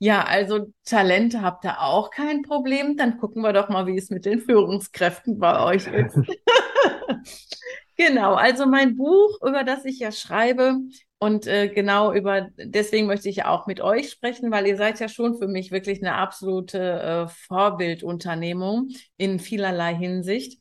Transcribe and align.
Ja, 0.00 0.22
also 0.24 0.72
Talente 0.84 1.42
habt 1.42 1.64
ihr 1.64 1.80
auch 1.80 2.10
kein 2.10 2.42
Problem. 2.42 2.96
Dann 2.96 3.18
gucken 3.18 3.42
wir 3.42 3.52
doch 3.52 3.68
mal, 3.68 3.86
wie 3.86 3.96
es 3.96 4.10
mit 4.10 4.24
den 4.24 4.40
Führungskräften 4.40 5.38
bei 5.38 5.60
euch 5.60 5.86
ist. 5.88 6.16
genau, 7.96 8.34
also 8.34 8.66
mein 8.66 8.96
Buch, 8.96 9.38
über 9.42 9.64
das 9.64 9.84
ich 9.84 9.98
ja 9.98 10.12
schreibe 10.12 10.76
und 11.18 11.48
äh, 11.48 11.68
genau 11.68 12.12
über, 12.12 12.48
deswegen 12.56 13.08
möchte 13.08 13.28
ich 13.28 13.44
auch 13.44 13.66
mit 13.66 13.80
euch 13.80 14.10
sprechen, 14.10 14.52
weil 14.52 14.68
ihr 14.68 14.76
seid 14.76 15.00
ja 15.00 15.08
schon 15.08 15.36
für 15.36 15.48
mich 15.48 15.72
wirklich 15.72 16.00
eine 16.00 16.14
absolute 16.14 16.78
äh, 16.78 17.28
Vorbildunternehmung 17.48 18.90
in 19.16 19.40
vielerlei 19.40 19.96
Hinsicht. 19.96 20.60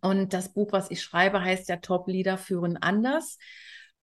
Und 0.00 0.32
das 0.32 0.52
Buch, 0.52 0.72
was 0.72 0.90
ich 0.90 1.02
schreibe, 1.02 1.42
heißt 1.42 1.68
ja 1.68 1.76
Top 1.76 2.06
Leader 2.06 2.38
führen 2.38 2.76
anders. 2.76 3.38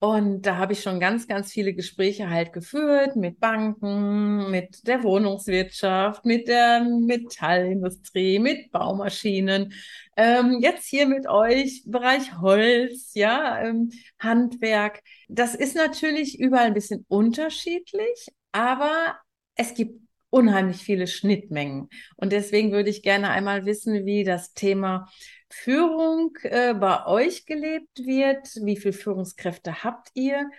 Und 0.01 0.43
da 0.43 0.55
habe 0.55 0.71
ich 0.71 0.81
schon 0.81 1.01
ganz, 1.01 1.27
ganz 1.27 1.51
viele 1.51 1.73
Gespräche 1.73 2.29
halt 2.29 2.53
geführt 2.53 3.17
mit 3.17 3.41
Banken, 3.41 4.49
mit 4.49 4.87
der 4.87 5.03
Wohnungswirtschaft, 5.03 6.23
mit 6.23 6.47
der 6.47 6.85
Metallindustrie, 6.85 8.39
mit 8.39 8.71
Baumaschinen. 8.71 9.73
Ähm, 10.15 10.59
jetzt 10.61 10.87
hier 10.87 11.05
mit 11.05 11.27
euch 11.27 11.83
Bereich 11.85 12.39
Holz, 12.39 13.11
ja, 13.13 13.61
ähm, 13.61 13.91
Handwerk. 14.19 15.01
Das 15.27 15.53
ist 15.53 15.75
natürlich 15.75 16.39
überall 16.39 16.67
ein 16.67 16.73
bisschen 16.73 17.05
unterschiedlich, 17.09 18.27
aber 18.53 19.17
es 19.55 19.73
gibt 19.73 19.99
unheimlich 20.29 20.77
viele 20.77 21.07
Schnittmengen. 21.07 21.89
Und 22.15 22.31
deswegen 22.31 22.71
würde 22.71 22.89
ich 22.89 23.03
gerne 23.03 23.31
einmal 23.31 23.65
wissen, 23.65 24.05
wie 24.05 24.23
das 24.23 24.53
Thema 24.53 25.09
Führung 25.49 26.35
äh, 26.43 26.73
bei 26.73 27.05
euch 27.05 27.45
gelebt 27.45 27.99
wird, 27.99 28.47
wie 28.63 28.77
viele 28.77 28.93
Führungskräfte 28.93 29.83
habt 29.83 30.09
ihr 30.13 30.49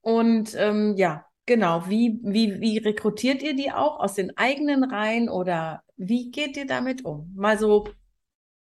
und 0.00 0.54
ähm, 0.54 0.94
ja, 0.96 1.26
genau, 1.46 1.88
wie, 1.88 2.18
wie, 2.22 2.60
wie 2.60 2.78
rekrutiert 2.78 3.42
ihr 3.42 3.54
die 3.54 3.70
auch 3.70 4.00
aus 4.00 4.14
den 4.14 4.36
eigenen 4.36 4.84
Reihen 4.84 5.28
oder 5.28 5.82
wie 5.96 6.30
geht 6.30 6.56
ihr 6.56 6.66
damit 6.66 7.04
um? 7.04 7.32
Mal 7.36 7.58
so 7.58 7.88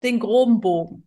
den 0.03 0.19
groben 0.21 0.61
Bogen. 0.61 1.07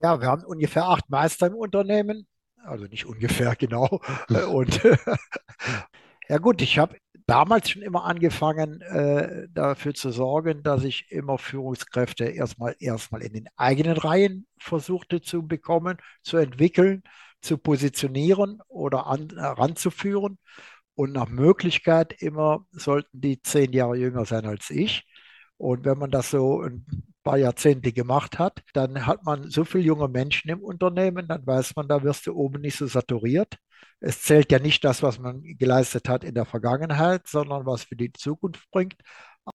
Ja, 0.00 0.20
wir 0.20 0.28
haben 0.28 0.44
ungefähr 0.44 0.84
acht 0.84 1.10
Meister 1.10 1.48
im 1.48 1.54
Unternehmen, 1.54 2.26
also 2.62 2.84
nicht 2.84 3.06
ungefähr 3.06 3.56
genau. 3.58 4.00
Und 4.52 4.80
ja 6.28 6.38
gut, 6.38 6.62
ich 6.62 6.78
habe 6.78 6.96
damals 7.28 7.70
schon 7.70 7.82
immer 7.82 8.04
angefangen, 8.04 8.80
äh, 8.80 9.48
dafür 9.50 9.94
zu 9.94 10.10
sorgen, 10.10 10.62
dass 10.62 10.82
ich 10.84 11.12
immer 11.12 11.38
Führungskräfte 11.38 12.24
erstmal, 12.24 12.74
erstmal 12.80 13.22
in 13.22 13.34
den 13.34 13.48
eigenen 13.56 13.96
Reihen 13.98 14.46
versuchte 14.58 15.20
zu 15.20 15.46
bekommen, 15.46 15.98
zu 16.22 16.38
entwickeln, 16.38 17.02
zu 17.42 17.58
positionieren 17.58 18.60
oder 18.68 19.06
an, 19.06 19.28
heranzuführen. 19.36 20.38
Und 20.94 21.12
nach 21.12 21.28
Möglichkeit 21.28 22.14
immer 22.22 22.66
sollten 22.72 23.20
die 23.20 23.40
zehn 23.42 23.72
Jahre 23.72 23.96
jünger 23.96 24.24
sein 24.24 24.46
als 24.46 24.70
ich. 24.70 25.04
Und 25.58 25.84
wenn 25.84 25.98
man 25.98 26.10
das 26.10 26.30
so 26.30 26.62
ein 26.62 26.86
paar 27.22 27.36
Jahrzehnte 27.38 27.92
gemacht 27.92 28.38
hat, 28.38 28.62
dann 28.72 29.06
hat 29.06 29.24
man 29.24 29.50
so 29.50 29.64
viele 29.64 29.84
junge 29.84 30.08
Menschen 30.08 30.50
im 30.50 30.62
Unternehmen, 30.62 31.28
dann 31.28 31.46
weiß 31.46 31.76
man, 31.76 31.88
da 31.88 32.02
wirst 32.02 32.26
du 32.26 32.34
oben 32.34 32.62
nicht 32.62 32.76
so 32.76 32.86
saturiert. 32.86 33.58
Es 34.00 34.22
zählt 34.22 34.52
ja 34.52 34.58
nicht 34.58 34.84
das, 34.84 35.02
was 35.02 35.18
man 35.18 35.42
geleistet 35.42 36.08
hat 36.08 36.24
in 36.24 36.34
der 36.34 36.44
Vergangenheit, 36.44 37.26
sondern 37.26 37.66
was 37.66 37.84
für 37.84 37.96
die 37.96 38.12
Zukunft 38.12 38.70
bringt. 38.70 38.96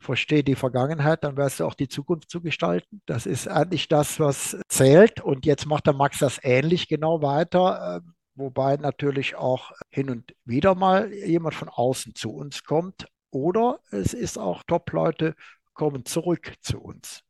Verstehe 0.01 0.43
die 0.43 0.55
Vergangenheit, 0.55 1.23
dann 1.23 1.37
wirst 1.37 1.59
du 1.59 1.65
auch 1.65 1.75
die 1.75 1.87
Zukunft 1.87 2.29
zu 2.29 2.41
gestalten. 2.41 3.01
Das 3.05 3.25
ist 3.25 3.47
eigentlich 3.47 3.87
das, 3.87 4.19
was 4.19 4.57
zählt. 4.67 5.21
Und 5.21 5.45
jetzt 5.45 5.65
macht 5.67 5.85
der 5.85 5.93
Max 5.93 6.19
das 6.19 6.39
ähnlich 6.43 6.87
genau 6.87 7.21
weiter, 7.21 8.01
ähm, 8.01 8.13
wobei 8.35 8.77
natürlich 8.77 9.35
auch 9.35 9.71
hin 9.91 10.09
und 10.09 10.33
wieder 10.45 10.73
mal 10.75 11.13
jemand 11.13 11.53
von 11.55 11.69
außen 11.69 12.15
zu 12.15 12.31
uns 12.31 12.63
kommt. 12.63 13.07
Oder 13.29 13.79
es 13.91 14.13
ist 14.13 14.37
auch 14.37 14.63
Top-Leute 14.63 15.35
kommen 15.73 16.05
zurück 16.05 16.53
zu 16.61 16.79
uns. 16.79 17.23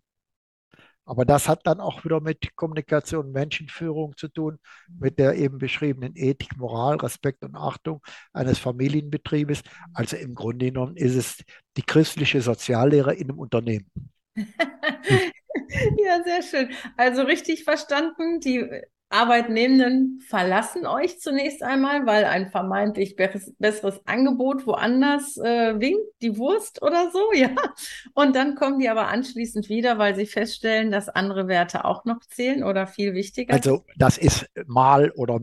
Aber 1.05 1.25
das 1.25 1.49
hat 1.49 1.67
dann 1.67 1.79
auch 1.79 2.05
wieder 2.05 2.21
mit 2.21 2.55
Kommunikation, 2.55 3.31
Menschenführung 3.31 4.15
zu 4.15 4.29
tun, 4.29 4.57
mit 4.87 5.19
der 5.19 5.35
eben 5.35 5.57
beschriebenen 5.57 6.15
Ethik, 6.15 6.57
Moral, 6.57 6.95
Respekt 6.97 7.43
und 7.43 7.55
Achtung 7.55 8.01
eines 8.31 8.59
Familienbetriebes. 8.59 9.63
Also 9.93 10.15
im 10.15 10.33
Grunde 10.33 10.67
genommen 10.67 10.95
ist 10.95 11.15
es 11.15 11.43
die 11.75 11.83
christliche 11.83 12.41
Soziallehre 12.41 13.13
in 13.13 13.29
einem 13.29 13.39
Unternehmen. 13.39 13.89
ja, 14.35 16.23
sehr 16.23 16.41
schön. 16.41 16.69
Also 16.97 17.23
richtig 17.23 17.63
verstanden, 17.63 18.39
die 18.39 18.65
Arbeitnehmenden 19.13 20.19
verlassen 20.27 20.87
euch 20.87 21.19
zunächst 21.19 21.61
einmal, 21.61 22.05
weil 22.05 22.25
ein 22.25 22.49
vermeintlich 22.49 23.15
besseres 23.15 24.01
Angebot 24.05 24.65
woanders 24.65 25.37
äh, 25.37 25.79
winkt, 25.79 26.01
die 26.21 26.37
Wurst 26.37 26.81
oder 26.81 27.11
so, 27.11 27.19
ja. 27.33 27.49
Und 28.13 28.35
dann 28.35 28.55
kommen 28.55 28.79
die 28.79 28.89
aber 28.89 29.07
anschließend 29.07 29.69
wieder, 29.69 29.99
weil 29.99 30.15
sie 30.15 30.25
feststellen, 30.25 30.91
dass 30.91 31.09
andere 31.09 31.47
Werte 31.47 31.85
auch 31.85 32.05
noch 32.05 32.21
zählen 32.21 32.63
oder 32.63 32.87
viel 32.87 33.13
wichtiger. 33.13 33.53
Also 33.53 33.85
das 33.95 34.17
ist 34.17 34.47
mal 34.65 35.11
oder 35.11 35.39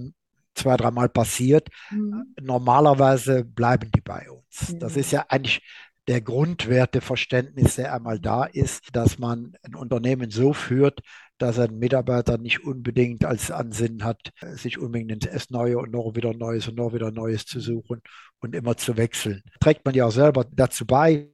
zwei, 0.55 0.77
dreimal 0.77 1.09
passiert. 1.09 1.69
Mhm. 1.91 2.35
Normalerweise 2.41 3.45
bleiben 3.45 3.91
die 3.95 4.01
bei 4.01 4.29
uns. 4.31 4.73
Mhm. 4.73 4.81
Das 4.81 4.97
ist 4.97 5.13
ja 5.13 5.25
eigentlich 5.29 5.63
der 6.09 6.21
Grundwerteverständnis, 6.21 7.77
der 7.77 7.95
einmal 7.95 8.19
da 8.19 8.45
ist, 8.45 8.89
dass 8.93 9.19
man 9.19 9.53
ein 9.63 9.77
Unternehmen 9.77 10.31
so 10.31 10.53
führt, 10.53 11.03
dass 11.41 11.59
ein 11.59 11.79
Mitarbeiter 11.79 12.39
nicht 12.39 12.65
unbedingt 12.65 13.25
als 13.25 13.51
Ansinnen 13.51 14.05
hat, 14.05 14.31
sich 14.53 14.79
unbedingt 14.79 15.27
das 15.27 15.51
Neue 15.51 15.79
und 15.79 15.91
noch 15.91 16.15
wieder 16.15 16.35
Neues 16.35 16.69
und 16.69 16.77
noch 16.77 16.93
wieder 16.93 17.11
Neues 17.11 17.47
zu 17.47 17.61
suchen 17.61 18.03
und 18.41 18.55
immer 18.55 18.77
zu 18.77 18.97
wechseln. 18.97 19.43
Trägt 19.59 19.85
man 19.85 19.95
ja 19.95 20.05
auch 20.05 20.13
selber 20.13 20.45
dazu 20.53 20.87
bei, 20.87 21.31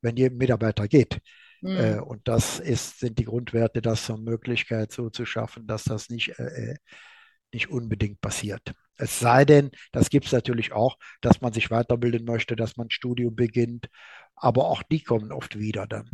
wenn 0.00 0.16
jedem 0.16 0.38
Mitarbeiter 0.38 0.88
geht. 0.88 1.20
Mhm. 1.62 2.02
und 2.04 2.26
das 2.26 2.58
ist, 2.58 3.00
sind 3.00 3.18
die 3.18 3.24
Grundwerte, 3.24 3.82
das 3.82 4.06
zur 4.06 4.16
Möglichkeit 4.16 4.92
so 4.92 5.10
zu 5.10 5.26
schaffen, 5.26 5.66
dass 5.66 5.84
das 5.84 6.08
nicht, 6.08 6.38
äh, 6.38 6.70
äh, 6.70 6.76
nicht 7.52 7.68
unbedingt 7.68 8.22
passiert. 8.22 8.72
Es 8.96 9.18
sei 9.18 9.44
denn, 9.44 9.70
das 9.92 10.08
gibt 10.08 10.24
es 10.24 10.32
natürlich 10.32 10.72
auch, 10.72 10.96
dass 11.20 11.42
man 11.42 11.52
sich 11.52 11.70
weiterbilden 11.70 12.24
möchte, 12.24 12.56
dass 12.56 12.78
man 12.78 12.86
ein 12.86 12.90
Studium 12.90 13.34
beginnt, 13.36 13.88
aber 14.36 14.68
auch 14.68 14.82
die 14.82 15.02
kommen 15.02 15.32
oft 15.32 15.58
wieder 15.58 15.86
dann. 15.86 16.08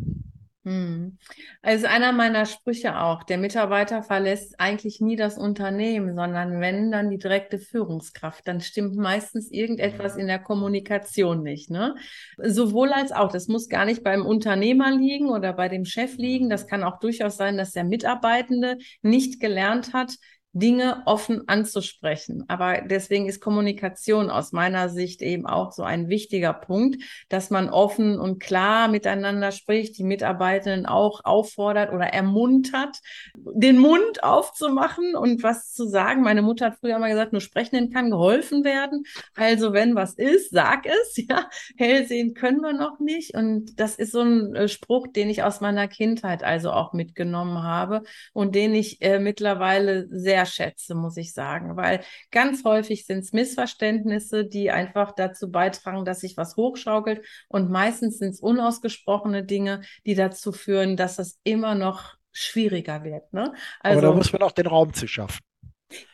Hm. 0.67 1.17
Also 1.63 1.87
einer 1.87 2.11
meiner 2.11 2.45
Sprüche 2.45 3.01
auch, 3.01 3.23
der 3.23 3.39
Mitarbeiter 3.39 4.03
verlässt 4.03 4.59
eigentlich 4.59 5.01
nie 5.01 5.15
das 5.15 5.39
Unternehmen, 5.39 6.17
sondern 6.17 6.61
wenn, 6.61 6.91
dann 6.91 7.09
die 7.09 7.19
direkte 7.19 7.61
Führungskraft. 7.61 8.49
Dann 8.49 8.61
stimmt 8.61 8.97
meistens 8.97 9.53
irgendetwas 9.53 10.17
in 10.17 10.27
der 10.27 10.41
Kommunikation 10.41 11.45
nicht. 11.45 11.71
Ne? 11.71 11.95
Sowohl 12.37 12.93
als 12.93 13.13
auch. 13.13 13.31
Das 13.31 13.47
muss 13.47 13.69
gar 13.69 13.85
nicht 13.85 14.03
beim 14.03 14.27
Unternehmer 14.27 14.91
liegen 14.91 15.29
oder 15.29 15.53
bei 15.53 15.69
dem 15.69 15.85
Chef 15.85 16.17
liegen. 16.17 16.51
Das 16.51 16.67
kann 16.67 16.83
auch 16.83 16.99
durchaus 16.99 17.37
sein, 17.37 17.57
dass 17.57 17.71
der 17.71 17.85
Mitarbeitende 17.85 18.79
nicht 19.03 19.39
gelernt 19.39 19.93
hat, 19.93 20.17
Dinge 20.59 21.03
offen 21.05 21.49
anzusprechen. 21.49 22.45
Aber 22.49 22.81
deswegen 22.81 23.29
ist 23.29 23.43
Kommunikation 23.43 24.31
aus 24.31 24.53
meiner 24.53 24.89
Sicht 24.89 25.21
eben 25.21 25.47
auch 25.47 25.73
so 25.73 25.83
ein 25.83 26.09
wichtiger 26.09 26.55
Punkt, 26.55 27.03
dass 27.29 27.51
man 27.51 27.69
offen 27.69 28.19
und 28.19 28.41
klar 28.41 28.89
miteinander 28.89 29.53
spricht, 29.53 29.99
die 29.99 30.05
Mitarbeitenden 30.05 30.87
auch 30.87 31.25
auffordert 31.25 31.93
oder 31.93 32.07
ermuntert, 32.07 33.01
den 33.37 33.79
Mund 33.79 34.25
aufzumachen 34.25 35.15
und 35.15 35.43
was 35.43 35.75
zu 35.75 35.87
sagen. 35.87 36.23
Meine 36.23 36.41
Mutter 36.41 36.67
hat 36.67 36.79
früher 36.81 36.99
mal 36.99 37.11
gesagt, 37.11 37.33
nur 37.33 37.43
sprechen 37.43 37.93
kann 37.93 38.11
geholfen 38.11 38.65
werden. 38.65 39.05
Also 39.35 39.75
wenn 39.75 39.95
was 39.95 40.15
ist, 40.15 40.51
sag 40.53 40.87
es. 40.87 41.17
Ja, 41.29 41.49
hell 41.77 42.07
sehen 42.07 42.35
können 42.35 42.61
wir 42.61 42.73
noch 42.73 43.01
nicht. 43.01 43.35
Und 43.35 43.81
das 43.81 43.97
ist 43.97 44.13
so 44.13 44.21
ein 44.21 44.55
äh, 44.55 44.69
Spruch, 44.69 45.09
den 45.09 45.29
ich 45.29 45.43
aus 45.43 45.61
meiner 45.61 45.89
Kindheit 45.89 46.45
also 46.45 46.71
auch 46.71 46.93
mitgenommen 46.93 47.65
habe 47.65 48.03
und 48.33 48.55
den 48.55 48.75
ich 48.75 49.03
äh, 49.03 49.19
mittlerweile 49.19 50.07
sehr 50.09 50.46
schätze, 50.47 50.95
muss 50.95 51.17
ich 51.17 51.33
sagen, 51.33 51.77
weil 51.77 52.01
ganz 52.31 52.65
häufig 52.65 53.07
sind 53.07 53.19
es 53.19 53.33
Missverständnisse, 53.33 54.45
die 54.45 54.71
einfach 54.71 55.13
dazu 55.13 55.51
beitragen, 55.51 56.05
dass 56.05 56.21
sich 56.21 56.37
was 56.37 56.57
hochschaukelt 56.57 57.25
und 57.49 57.71
meistens 57.71 58.19
sind 58.19 58.31
es 58.31 58.41
unausgesprochene 58.41 59.45
Dinge, 59.45 59.83
die 60.07 60.15
dazu 60.15 60.53
führen, 60.53 60.97
dass 60.97 61.19
es 61.19 61.39
immer 61.45 61.75
noch 61.75 62.15
schwieriger 62.33 63.03
wird. 63.05 63.33
Ne? 63.33 63.53
Also, 63.81 63.99
Aber 63.99 64.09
da 64.09 64.15
muss 64.15 64.33
man 64.33 64.43
auch 64.43 64.53
den 64.53 64.67
Raum 64.67 64.93
zu 64.93 65.07
schaffen. 65.07 65.41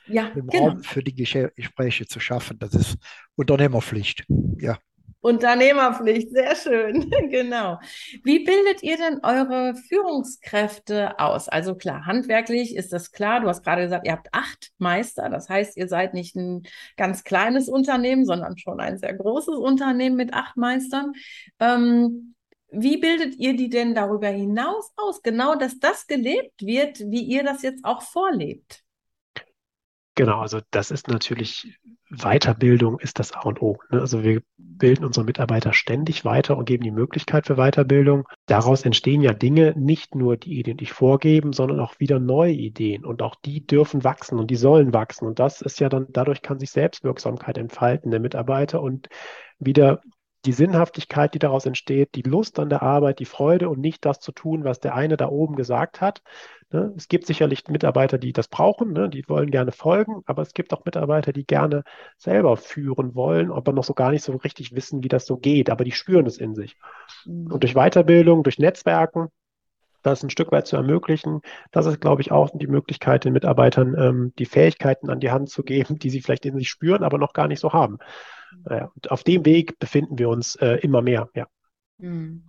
Ja, 0.07 0.31
den 0.31 0.47
genau. 0.47 0.69
Raum 0.69 0.83
für 0.83 1.03
die 1.03 1.15
Gespräche 1.15 2.07
zu 2.07 2.21
schaffen, 2.21 2.59
das 2.59 2.75
ist 2.75 2.97
Unternehmerpflicht. 3.37 4.25
Ja. 4.59 4.79
Unternehmerpflicht, 5.23 6.31
sehr 6.31 6.57
schön, 6.57 7.09
genau. 7.31 7.79
Wie 8.25 8.41
bildet 8.41 8.83
ihr 8.83 8.97
denn 8.97 9.21
eure 9.23 9.77
Führungskräfte 9.77 11.19
aus? 11.21 11.49
Also 11.49 11.77
klar, 11.77 12.07
handwerklich 12.07 12.75
ist 12.75 12.93
das 12.93 13.13
klar. 13.13 13.41
Du 13.41 13.47
hast 13.47 13.63
gerade 13.63 13.83
gesagt, 13.83 14.05
ihr 14.05 14.13
habt 14.13 14.29
acht 14.33 14.73
Meister. 14.79 15.31
Das 15.31 15.49
heißt, 15.49 15.77
ihr 15.77 15.87
seid 15.87 16.13
nicht 16.13 16.35
ein 16.35 16.65
ganz 16.97 17.23
kleines 17.23 17.69
Unternehmen, 17.69 18.27
sondern 18.27 18.59
schon 18.59 18.81
ein 18.81 18.99
sehr 18.99 19.15
großes 19.15 19.55
Unternehmen 19.55 20.17
mit 20.17 20.35
acht 20.35 20.57
Meistern. 20.57 21.13
Ähm, 21.61 22.35
wie 22.73 22.97
bildet 22.97 23.37
ihr 23.37 23.55
die 23.55 23.69
denn 23.69 23.95
darüber 23.95 24.29
hinaus 24.29 24.91
aus? 24.97 25.23
Genau, 25.23 25.55
dass 25.55 25.79
das 25.79 26.09
gelebt 26.09 26.63
wird, 26.63 26.99
wie 26.99 27.23
ihr 27.23 27.45
das 27.45 27.63
jetzt 27.63 27.85
auch 27.85 28.03
vorlebt. 28.03 28.83
Genau, 30.15 30.41
also 30.41 30.61
das 30.71 30.91
ist 30.91 31.09
natürlich 31.09 31.79
Weiterbildung 32.13 32.99
ist 33.01 33.19
das 33.19 33.33
A 33.33 33.41
und 33.41 33.63
O. 33.63 33.79
Ne? 33.91 34.01
Also 34.01 34.23
wir 34.23 34.43
bilden 34.59 35.05
unsere 35.05 35.25
Mitarbeiter 35.25 35.73
ständig 35.73 36.27
weiter 36.27 36.59
und 36.59 36.67
geben 36.67 36.85
die 36.85 36.91
Möglichkeit 36.91 37.47
für 37.47 37.57
Weiterbildung. 37.57 38.29
Daraus 38.47 38.85
entstehen 38.85 39.23
ja 39.23 39.33
Dinge, 39.33 39.73
nicht 39.77 40.15
nur 40.15 40.37
die 40.37 40.59
Ideen, 40.59 40.77
die 40.77 40.85
ich 40.85 40.93
vorgeben, 40.93 41.55
sondern 41.55 41.81
auch 41.81 41.99
wieder 42.01 42.21
neue 42.21 42.53
Ideen. 42.53 43.07
Und 43.07 43.23
auch 43.23 43.37
die 43.37 43.67
dürfen 43.67 44.05
wachsen 44.05 44.39
und 44.39 44.51
die 44.51 44.57
sollen 44.57 44.93
wachsen. 44.93 45.27
Und 45.27 45.39
das 45.39 45.63
ist 45.63 45.81
ja 45.81 45.89
dann, 45.89 46.07
dadurch 46.11 46.43
kann 46.43 46.59
sich 46.59 46.71
Selbstwirksamkeit 46.71 47.57
entfalten 47.57 48.11
der 48.11 48.21
Mitarbeiter 48.21 48.83
und 48.83 49.09
wieder 49.59 50.03
die 50.45 50.53
Sinnhaftigkeit, 50.53 51.35
die 51.35 51.39
daraus 51.39 51.67
entsteht, 51.67 52.15
die 52.15 52.23
Lust 52.23 52.59
an 52.59 52.69
der 52.69 52.83
Arbeit, 52.83 53.21
die 53.21 53.25
Freude 53.25 53.69
und 53.69 53.81
nicht 53.81 54.05
das 54.05 54.19
zu 54.21 54.33
tun, 54.33 54.65
was 54.65 54.81
der 54.81 54.95
eine 54.95 55.17
da 55.17 55.29
oben 55.29 55.55
gesagt 55.55 56.01
hat. 56.01 56.23
Ne? 56.73 56.93
Es 56.97 57.09
gibt 57.09 57.27
sicherlich 57.27 57.69
Mitarbeiter, 57.69 58.19
die 58.19 58.33
das 58.33 58.49
brauchen, 58.49 58.93
ne? 58.93 59.09
die 59.09 59.29
wollen 59.29 59.51
gerne 59.51 59.73
folgen, 59.73 60.23
aber 60.27 60.43
es 60.43 60.55
gibt 60.55 60.73
auch 60.73 60.85
Mitarbeiter, 60.85 61.33
die 61.33 61.47
gerne 61.47 61.85
selber 62.17 62.57
führen 62.57 63.15
wollen, 63.15 63.53
aber 63.53 63.73
noch 63.73 63.85
so 63.85 63.95
gar 63.95 64.11
nicht 64.11 64.25
so 64.25 64.33
richtig 64.37 64.75
wissen, 64.75 65.05
wie 65.05 65.09
das 65.09 65.27
so 65.27 65.37
geht, 65.37 65.71
aber 65.71 65.85
die 65.85 65.93
spüren 65.93 66.27
es 66.27 66.39
in 66.39 66.55
sich. 66.55 66.77
Mhm. 67.25 67.53
Und 67.53 67.63
durch 67.63 67.75
Weiterbildung, 67.75 68.43
durch 68.43 68.59
Netzwerken, 68.59 69.29
das 70.03 70.23
ein 70.23 70.31
Stück 70.31 70.53
weit 70.53 70.67
zu 70.67 70.77
ermöglichen. 70.77 71.41
Das 71.71 71.87
ist, 71.87 72.01
glaube 72.01 72.23
ich, 72.23 72.33
auch 72.33 72.51
die 72.53 72.67
Möglichkeit, 72.67 73.25
den 73.25 73.33
Mitarbeitern 73.33 73.95
ähm, 73.99 74.33
die 74.39 74.47
Fähigkeiten 74.47 75.11
an 75.11 75.21
die 75.21 75.31
Hand 75.31 75.51
zu 75.51 75.63
geben, 75.63 75.99
die 75.99 76.11
sie 76.11 76.21
vielleicht 76.21 76.47
in 76.47 76.57
sich 76.57 76.69
spüren, 76.69 77.03
aber 77.03 77.19
noch 77.19 77.33
gar 77.33 77.49
nicht 77.49 77.61
so 77.61 77.73
haben. 77.73 77.99
Naja, 78.65 78.91
und 78.95 79.11
auf 79.11 79.25
dem 79.25 79.45
Weg 79.47 79.79
befinden 79.79 80.19
wir 80.19 80.29
uns 80.29 80.57
äh, 80.57 80.77
immer 80.83 81.03
mehr, 81.03 81.29
ja. 81.35 81.47
Hm. 81.99 82.45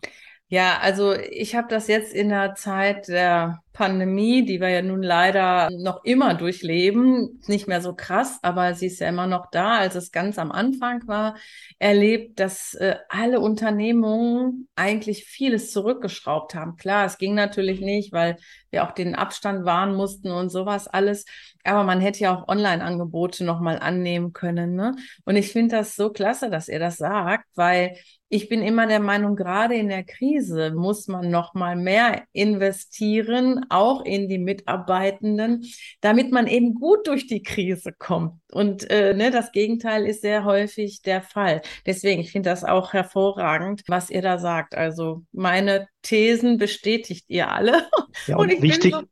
Ja, 0.47 0.79
also 0.81 1.13
ich 1.13 1.55
habe 1.55 1.67
das 1.67 1.87
jetzt 1.87 2.13
in 2.13 2.29
der 2.29 2.53
Zeit 2.55 3.07
der 3.07 3.62
Pandemie, 3.73 4.45
die 4.45 4.61
wir 4.61 4.69
ja 4.69 4.81
nun 4.83 5.01
leider 5.01 5.69
noch 5.71 6.03
immer 6.03 6.35
durchleben, 6.35 7.41
nicht 7.47 7.67
mehr 7.67 7.81
so 7.81 7.95
krass, 7.95 8.37
aber 8.43 8.75
sie 8.75 8.85
ist 8.85 8.99
ja 8.99 9.09
immer 9.09 9.25
noch 9.25 9.49
da, 9.49 9.79
als 9.79 9.95
es 9.95 10.11
ganz 10.11 10.37
am 10.37 10.51
Anfang 10.51 11.07
war, 11.07 11.35
erlebt, 11.79 12.39
dass 12.39 12.75
äh, 12.75 12.97
alle 13.09 13.39
Unternehmungen 13.39 14.67
eigentlich 14.75 15.25
vieles 15.25 15.71
zurückgeschraubt 15.71 16.53
haben. 16.53 16.77
Klar, 16.77 17.05
es 17.05 17.17
ging 17.17 17.33
natürlich 17.33 17.81
nicht, 17.81 18.13
weil 18.13 18.37
wir 18.69 18.83
auch 18.83 18.91
den 18.91 19.15
Abstand 19.15 19.65
wahren 19.65 19.95
mussten 19.95 20.31
und 20.31 20.49
sowas 20.49 20.87
alles, 20.87 21.25
aber 21.63 21.83
man 21.83 21.99
hätte 21.99 22.19
ja 22.19 22.35
auch 22.35 22.47
Online-Angebote 22.47 23.43
nochmal 23.43 23.79
annehmen 23.79 24.33
können. 24.33 24.75
Ne? 24.75 24.95
Und 25.25 25.35
ich 25.35 25.51
finde 25.51 25.77
das 25.77 25.95
so 25.95 26.11
klasse, 26.11 26.49
dass 26.49 26.67
ihr 26.67 26.79
das 26.79 26.97
sagt, 26.97 27.47
weil 27.55 27.95
ich 28.29 28.49
bin 28.49 28.63
immer 28.63 28.87
der 28.87 28.99
Meinung, 28.99 29.35
gerade 29.35 29.75
in 29.75 29.89
der 29.89 30.03
Krise 30.03 30.71
muss 30.75 31.07
man 31.07 31.29
noch 31.29 31.53
mal 31.53 31.75
mehr 31.75 32.23
investieren, 32.31 33.62
auch 33.69 34.03
in 34.05 34.27
die 34.27 34.37
Mitarbeitenden, 34.37 35.65
damit 36.01 36.31
man 36.31 36.47
eben 36.47 36.73
gut 36.75 37.07
durch 37.07 37.27
die 37.27 37.43
Krise 37.43 37.93
kommt. 37.93 38.39
Und 38.51 38.89
äh, 38.89 39.13
ne, 39.13 39.31
das 39.31 39.51
Gegenteil 39.51 40.05
ist 40.05 40.21
sehr 40.21 40.45
häufig 40.45 41.01
der 41.01 41.21
Fall. 41.21 41.61
Deswegen, 41.85 42.21
ich 42.21 42.31
finde 42.31 42.49
das 42.49 42.63
auch 42.63 42.93
hervorragend, 42.93 43.83
was 43.87 44.09
ihr 44.09 44.21
da 44.21 44.37
sagt. 44.37 44.75
Also 44.75 45.23
meine 45.31 45.87
Thesen 46.01 46.57
bestätigt 46.57 47.25
ihr 47.27 47.49
alle. 47.49 47.83
Ja, 48.27 48.37
und, 48.37 48.43
und 48.43 48.51
ich 48.53 48.61
wichtig, 48.61 48.91
bin, 48.91 49.01
so, 49.01 49.07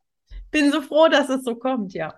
bin 0.52 0.70
so 0.70 0.80
froh, 0.80 1.08
dass 1.08 1.28
es 1.28 1.42
so 1.42 1.56
kommt, 1.56 1.92
ja. 1.92 2.14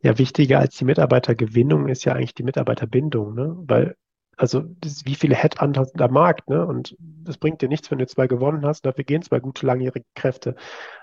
Ja, 0.00 0.16
wichtiger 0.18 0.58
als 0.58 0.76
die 0.76 0.86
Mitarbeitergewinnung 0.86 1.88
ist 1.88 2.04
ja 2.04 2.14
eigentlich 2.14 2.34
die 2.34 2.42
Mitarbeiterbindung, 2.42 3.34
ne? 3.34 3.54
Weil 3.58 3.96
also 4.36 4.62
das, 4.80 5.04
wie 5.04 5.14
viele 5.14 5.34
Headhunter 5.34 5.84
sind 5.84 6.00
am 6.00 6.12
Markt, 6.12 6.48
ne? 6.48 6.66
Und 6.66 6.96
das 6.98 7.36
bringt 7.36 7.60
dir 7.60 7.68
nichts, 7.68 7.90
wenn 7.90 7.98
du 7.98 8.06
zwei 8.06 8.26
gewonnen 8.26 8.64
hast. 8.64 8.86
Dafür 8.86 9.04
gehen 9.04 9.22
zwei 9.22 9.40
gute 9.40 9.66
langjährige 9.66 10.06
Kräfte. 10.14 10.56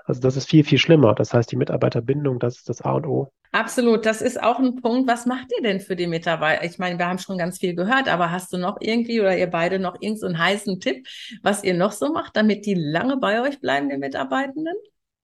Also 0.05 0.19
das 0.19 0.35
ist 0.35 0.49
viel, 0.49 0.63
viel 0.63 0.79
schlimmer. 0.79 1.13
Das 1.15 1.33
heißt, 1.33 1.51
die 1.51 1.55
Mitarbeiterbindung, 1.55 2.39
das 2.39 2.57
ist 2.57 2.69
das 2.69 2.81
A 2.81 2.93
und 2.93 3.05
O. 3.05 3.31
Absolut, 3.51 4.05
das 4.05 4.21
ist 4.21 4.41
auch 4.41 4.59
ein 4.59 4.75
Punkt. 4.75 5.07
Was 5.07 5.25
macht 5.25 5.47
ihr 5.57 5.63
denn 5.63 5.79
für 5.79 5.95
die 5.95 6.07
Mitarbeiter? 6.07 6.63
Ich 6.65 6.77
meine, 6.77 6.99
wir 6.99 7.07
haben 7.07 7.17
schon 7.17 7.37
ganz 7.37 7.59
viel 7.59 7.75
gehört, 7.75 8.07
aber 8.07 8.31
hast 8.31 8.53
du 8.53 8.57
noch 8.57 8.77
irgendwie 8.79 9.21
oder 9.21 9.37
ihr 9.37 9.47
beide 9.47 9.79
noch 9.79 9.95
irgendeinen 10.01 10.35
so 10.35 10.39
heißen 10.39 10.79
Tipp, 10.79 11.07
was 11.41 11.63
ihr 11.63 11.73
noch 11.73 11.91
so 11.91 12.11
macht, 12.11 12.35
damit 12.35 12.65
die 12.65 12.75
lange 12.75 13.17
bei 13.17 13.41
euch 13.41 13.59
bleiben, 13.59 13.89
die 13.89 13.97
Mitarbeitenden? 13.97 14.75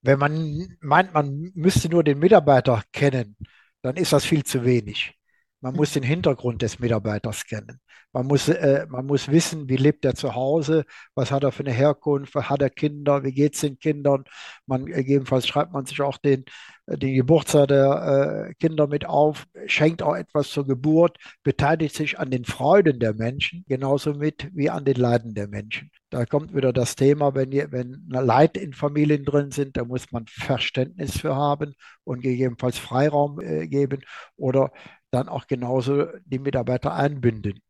Wenn 0.01 0.19
man 0.19 0.77
meint, 0.81 1.13
man 1.13 1.51
müsste 1.55 1.89
nur 1.89 2.03
den 2.03 2.19
Mitarbeiter 2.19 2.83
kennen, 2.91 3.35
dann 3.81 3.95
ist 3.95 4.13
das 4.13 4.25
viel 4.25 4.43
zu 4.43 4.63
wenig. 4.63 5.15
Man 5.61 5.75
muss 5.75 5.93
den 5.93 6.03
Hintergrund 6.03 6.61
des 6.61 6.79
Mitarbeiters 6.79 7.45
kennen. 7.45 7.79
Man 8.15 8.27
muss, 8.27 8.47
äh, 8.47 8.85
man 8.87 9.05
muss 9.05 9.27
wissen, 9.29 9.67
wie 9.67 9.75
lebt 9.75 10.05
er 10.05 10.15
zu 10.15 10.35
Hause, 10.35 10.85
was 11.15 11.31
hat 11.31 11.43
er 11.43 11.51
für 11.51 11.63
eine 11.63 11.73
Herkunft, 11.73 12.33
hat 12.33 12.61
er 12.61 12.69
Kinder, 12.69 13.25
wie 13.25 13.33
geht 13.33 13.55
es 13.55 13.61
den 13.61 13.77
Kindern. 13.77 14.23
Man, 14.65 14.85
gegebenenfalls 14.85 15.45
schreibt 15.45 15.73
man 15.73 15.85
sich 15.85 15.99
auch 15.99 16.17
den, 16.17 16.45
äh, 16.85 16.97
den 16.97 17.13
Geburtstag 17.13 17.67
der 17.67 18.47
äh, 18.47 18.53
Kinder 18.53 18.87
mit 18.87 19.05
auf, 19.05 19.47
schenkt 19.65 20.01
auch 20.01 20.15
etwas 20.15 20.49
zur 20.49 20.65
Geburt, 20.65 21.17
beteiligt 21.43 21.93
sich 21.93 22.17
an 22.17 22.31
den 22.31 22.45
Freuden 22.45 22.99
der 22.99 23.13
Menschen 23.13 23.65
genauso 23.67 24.13
mit 24.13 24.49
wie 24.53 24.69
an 24.69 24.85
den 24.85 24.95
Leiden 24.95 25.33
der 25.33 25.49
Menschen. 25.49 25.91
Da 26.09 26.25
kommt 26.25 26.55
wieder 26.55 26.71
das 26.71 26.95
Thema, 26.95 27.35
wenn, 27.35 27.51
wenn 27.51 28.05
Leid 28.07 28.55
in 28.55 28.71
Familien 28.71 29.25
drin 29.25 29.51
sind, 29.51 29.75
da 29.75 29.83
muss 29.83 30.13
man 30.13 30.25
Verständnis 30.27 31.19
für 31.19 31.35
haben 31.35 31.75
und 32.05 32.21
gegebenenfalls 32.21 32.77
Freiraum 32.77 33.41
äh, 33.41 33.67
geben 33.67 34.03
oder 34.37 34.71
dann 35.15 35.29
auch 35.29 35.47
genauso 35.47 36.07
die 36.25 36.39
Mitarbeiter 36.39 36.93
einbinden. 36.93 37.61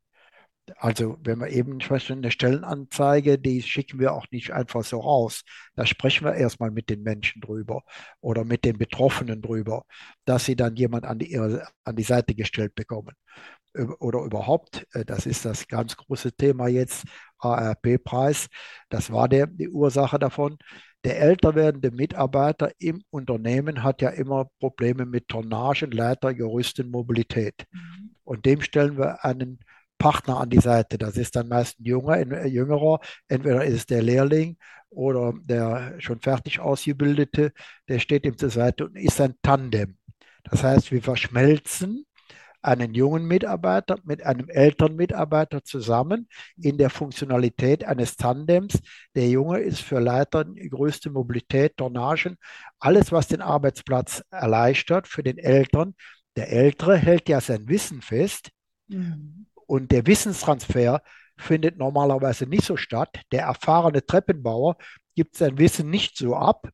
Also 0.77 1.18
wenn 1.24 1.39
wir 1.39 1.50
eben 1.50 1.80
eine 1.80 2.31
Stellenanzeige, 2.31 3.38
die 3.38 3.62
schicken 3.62 4.00
wir 4.00 4.13
auch 4.13 4.25
nicht 4.31 4.51
einfach 4.51 4.83
so 4.83 5.00
raus. 5.00 5.44
Da 5.75 5.86
sprechen 5.86 6.25
wir 6.25 6.33
erstmal 6.33 6.71
mit 6.71 6.89
den 6.89 7.03
Menschen 7.03 7.42
drüber 7.42 7.83
oder 8.19 8.44
mit 8.45 8.65
den 8.65 8.77
Betroffenen 8.77 9.42
drüber, 9.42 9.83
dass 10.25 10.45
sie 10.45 10.56
dann 10.56 10.75
jemand 10.75 11.06
an 11.06 11.19
die, 11.19 11.38
an 11.38 11.95
die 11.95 12.03
Seite 12.03 12.33
gestellt 12.33 12.74
bekommen. 12.74 13.13
Oder 14.00 14.21
überhaupt, 14.24 14.88
äh, 14.94 15.06
das 15.06 15.25
ist 15.25 15.45
das 15.45 15.68
ganz 15.68 15.97
große 15.97 16.31
Thema 16.31 16.68
jetzt, 16.68 17.03
ARP-Preis. 17.39 18.47
Das 18.89 19.12
war 19.12 19.27
der, 19.30 19.47
die 19.47 19.69
Ursache 19.69 20.18
davon. 20.18 20.57
Der 21.06 21.19
älter 21.19 21.54
werdende 21.54 21.92
Mitarbeiter 21.92 22.71
im 22.80 23.04
Unternehmen 23.12 23.83
hat 23.83 24.02
ja 24.02 24.09
immer 24.09 24.50
Probleme 24.59 25.06
mit 25.06 25.28
Tonnagen, 25.28 25.92
Leiter, 25.92 26.33
Gerüsten, 26.33 26.90
Mobilität. 26.90 27.68
Mhm. 27.71 28.16
Und 28.24 28.45
dem 28.47 28.62
stellen 28.62 28.97
wir 28.97 29.24
einen 29.24 29.59
Partner 30.00 30.40
an 30.40 30.50
die 30.50 30.59
Seite. 30.59 30.97
Das 30.97 31.16
ist 31.16 31.35
dann 31.35 31.47
meist 31.47 31.80
ein 31.80 31.85
junger, 31.85 32.14
ein 32.14 32.31
äh, 32.31 32.47
jüngerer. 32.47 33.00
Entweder 33.28 33.64
ist 33.64 33.76
es 33.76 33.85
der 33.85 34.02
Lehrling 34.02 34.57
oder 34.90 35.33
der 35.44 35.94
schon 36.00 36.21
fertig 36.21 36.59
ausgebildete, 36.59 37.52
der 37.88 38.00
steht 38.00 38.26
ihm 38.26 38.38
zur 38.38 38.50
Seite 38.50 38.85
und 38.88 38.95
ist 38.95 39.21
ein 39.21 39.35
Tandem. 39.44 39.97
Das 40.44 40.64
heißt, 40.64 40.92
wir 40.92 41.04
verschmelzen 41.04 42.07
einen 42.66 42.95
jungen 42.95 43.26
Mitarbeiter 43.26 44.00
mit 44.04 44.26
einem 44.26 44.50
älteren 44.50 44.95
Mitarbeiter 44.95 45.64
zusammen 45.64 46.28
in 46.57 46.78
der 46.78 46.90
Funktionalität 46.90 47.84
eines 47.86 48.18
Tandems. 48.18 48.80
Der 49.14 49.30
Junge 49.30 49.60
ist 49.60 49.81
für 49.81 50.00
Leiter 50.00 50.45
größte 50.45 51.12
Mobilität, 51.12 51.78
Tornagen, 51.78 52.38
alles, 52.80 53.12
was 53.12 53.28
den 53.28 53.42
Arbeitsplatz 53.42 54.24
erleichtert 54.31 55.07
für 55.07 55.22
den 55.22 55.38
Älteren. 55.38 55.95
Der 56.36 56.52
Ältere 56.52 56.98
hält 56.98 57.30
ja 57.30 57.40
sein 57.40 57.68
Wissen 57.68 58.02
fest 58.02 58.50
mhm. 58.88 59.45
und 59.68 59.92
der 59.92 60.07
Wissenstransfer 60.07 61.02
findet 61.38 61.78
normalerweise 61.78 62.48
nicht 62.48 62.66
so 62.66 62.78
statt. 62.78 63.22
Der 63.31 63.44
erfahrene 63.44 64.06
Treppenbauer 64.06 64.78
gibt 65.16 65.36
sein 65.36 65.57
Wissen 65.57 65.90
nicht 65.90 66.18
so 66.18 66.36
ab, 66.36 66.69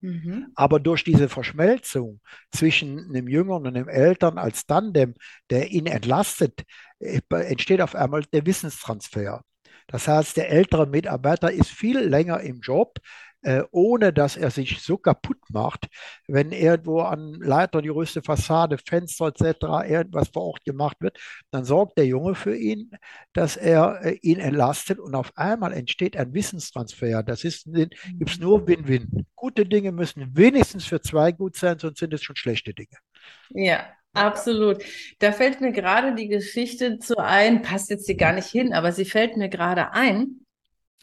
Mhm. 0.00 0.52
Aber 0.54 0.78
durch 0.80 1.04
diese 1.04 1.28
Verschmelzung 1.28 2.20
zwischen 2.52 3.08
einem 3.08 3.28
Jüngeren 3.28 3.66
und 3.66 3.76
einem 3.76 3.88
Eltern 3.88 4.38
als 4.38 4.66
Tandem, 4.66 5.14
der 5.50 5.70
ihn 5.70 5.86
entlastet, 5.86 6.64
äh, 6.98 7.20
entsteht 7.30 7.80
auf 7.80 7.94
einmal 7.94 8.22
der 8.32 8.46
Wissenstransfer. 8.46 9.42
Das 9.88 10.08
heißt, 10.08 10.36
der 10.36 10.50
ältere 10.50 10.86
Mitarbeiter 10.86 11.50
ist 11.52 11.70
viel 11.70 11.98
länger 11.98 12.40
im 12.40 12.60
Job, 12.60 12.98
äh, 13.42 13.62
ohne 13.70 14.12
dass 14.12 14.36
er 14.36 14.50
sich 14.50 14.80
so 14.80 14.98
kaputt 14.98 15.38
macht, 15.50 15.88
wenn 16.26 16.52
irgendwo 16.52 17.00
an 17.00 17.34
Leiter 17.34 17.82
die 17.82 17.88
größte 17.88 18.22
Fassade, 18.22 18.78
Fenster 18.78 19.26
etc. 19.28 19.88
irgendwas 19.88 20.28
vor 20.28 20.42
Ort 20.42 20.64
gemacht 20.64 20.96
wird, 21.00 21.18
dann 21.50 21.64
sorgt 21.64 21.98
der 21.98 22.06
Junge 22.06 22.34
für 22.34 22.56
ihn, 22.56 22.90
dass 23.32 23.56
er 23.56 24.00
äh, 24.02 24.18
ihn 24.22 24.40
entlastet 24.40 24.98
und 24.98 25.14
auf 25.14 25.32
einmal 25.36 25.72
entsteht 25.72 26.16
ein 26.16 26.34
Wissenstransfer. 26.34 27.22
Das 27.22 27.44
ist 27.44 27.66
gibt 27.66 28.30
es 28.30 28.38
nur 28.38 28.66
Win-Win. 28.66 29.26
Gute 29.34 29.66
Dinge 29.66 29.92
müssen 29.92 30.36
wenigstens 30.36 30.84
für 30.84 31.00
zwei 31.00 31.32
gut 31.32 31.56
sein, 31.56 31.78
sonst 31.78 31.98
sind 31.98 32.12
es 32.14 32.22
schon 32.22 32.36
schlechte 32.36 32.74
Dinge. 32.74 32.96
Ja, 33.50 33.86
Absolut. 34.16 34.82
Da 35.18 35.30
fällt 35.30 35.60
mir 35.60 35.72
gerade 35.72 36.14
die 36.14 36.28
Geschichte 36.28 36.98
zu 36.98 37.18
ein, 37.18 37.60
passt 37.60 37.90
jetzt 37.90 38.06
hier 38.06 38.16
gar 38.16 38.32
nicht 38.32 38.48
hin, 38.48 38.72
aber 38.72 38.90
sie 38.90 39.04
fällt 39.04 39.36
mir 39.36 39.50
gerade 39.50 39.92
ein, 39.92 40.45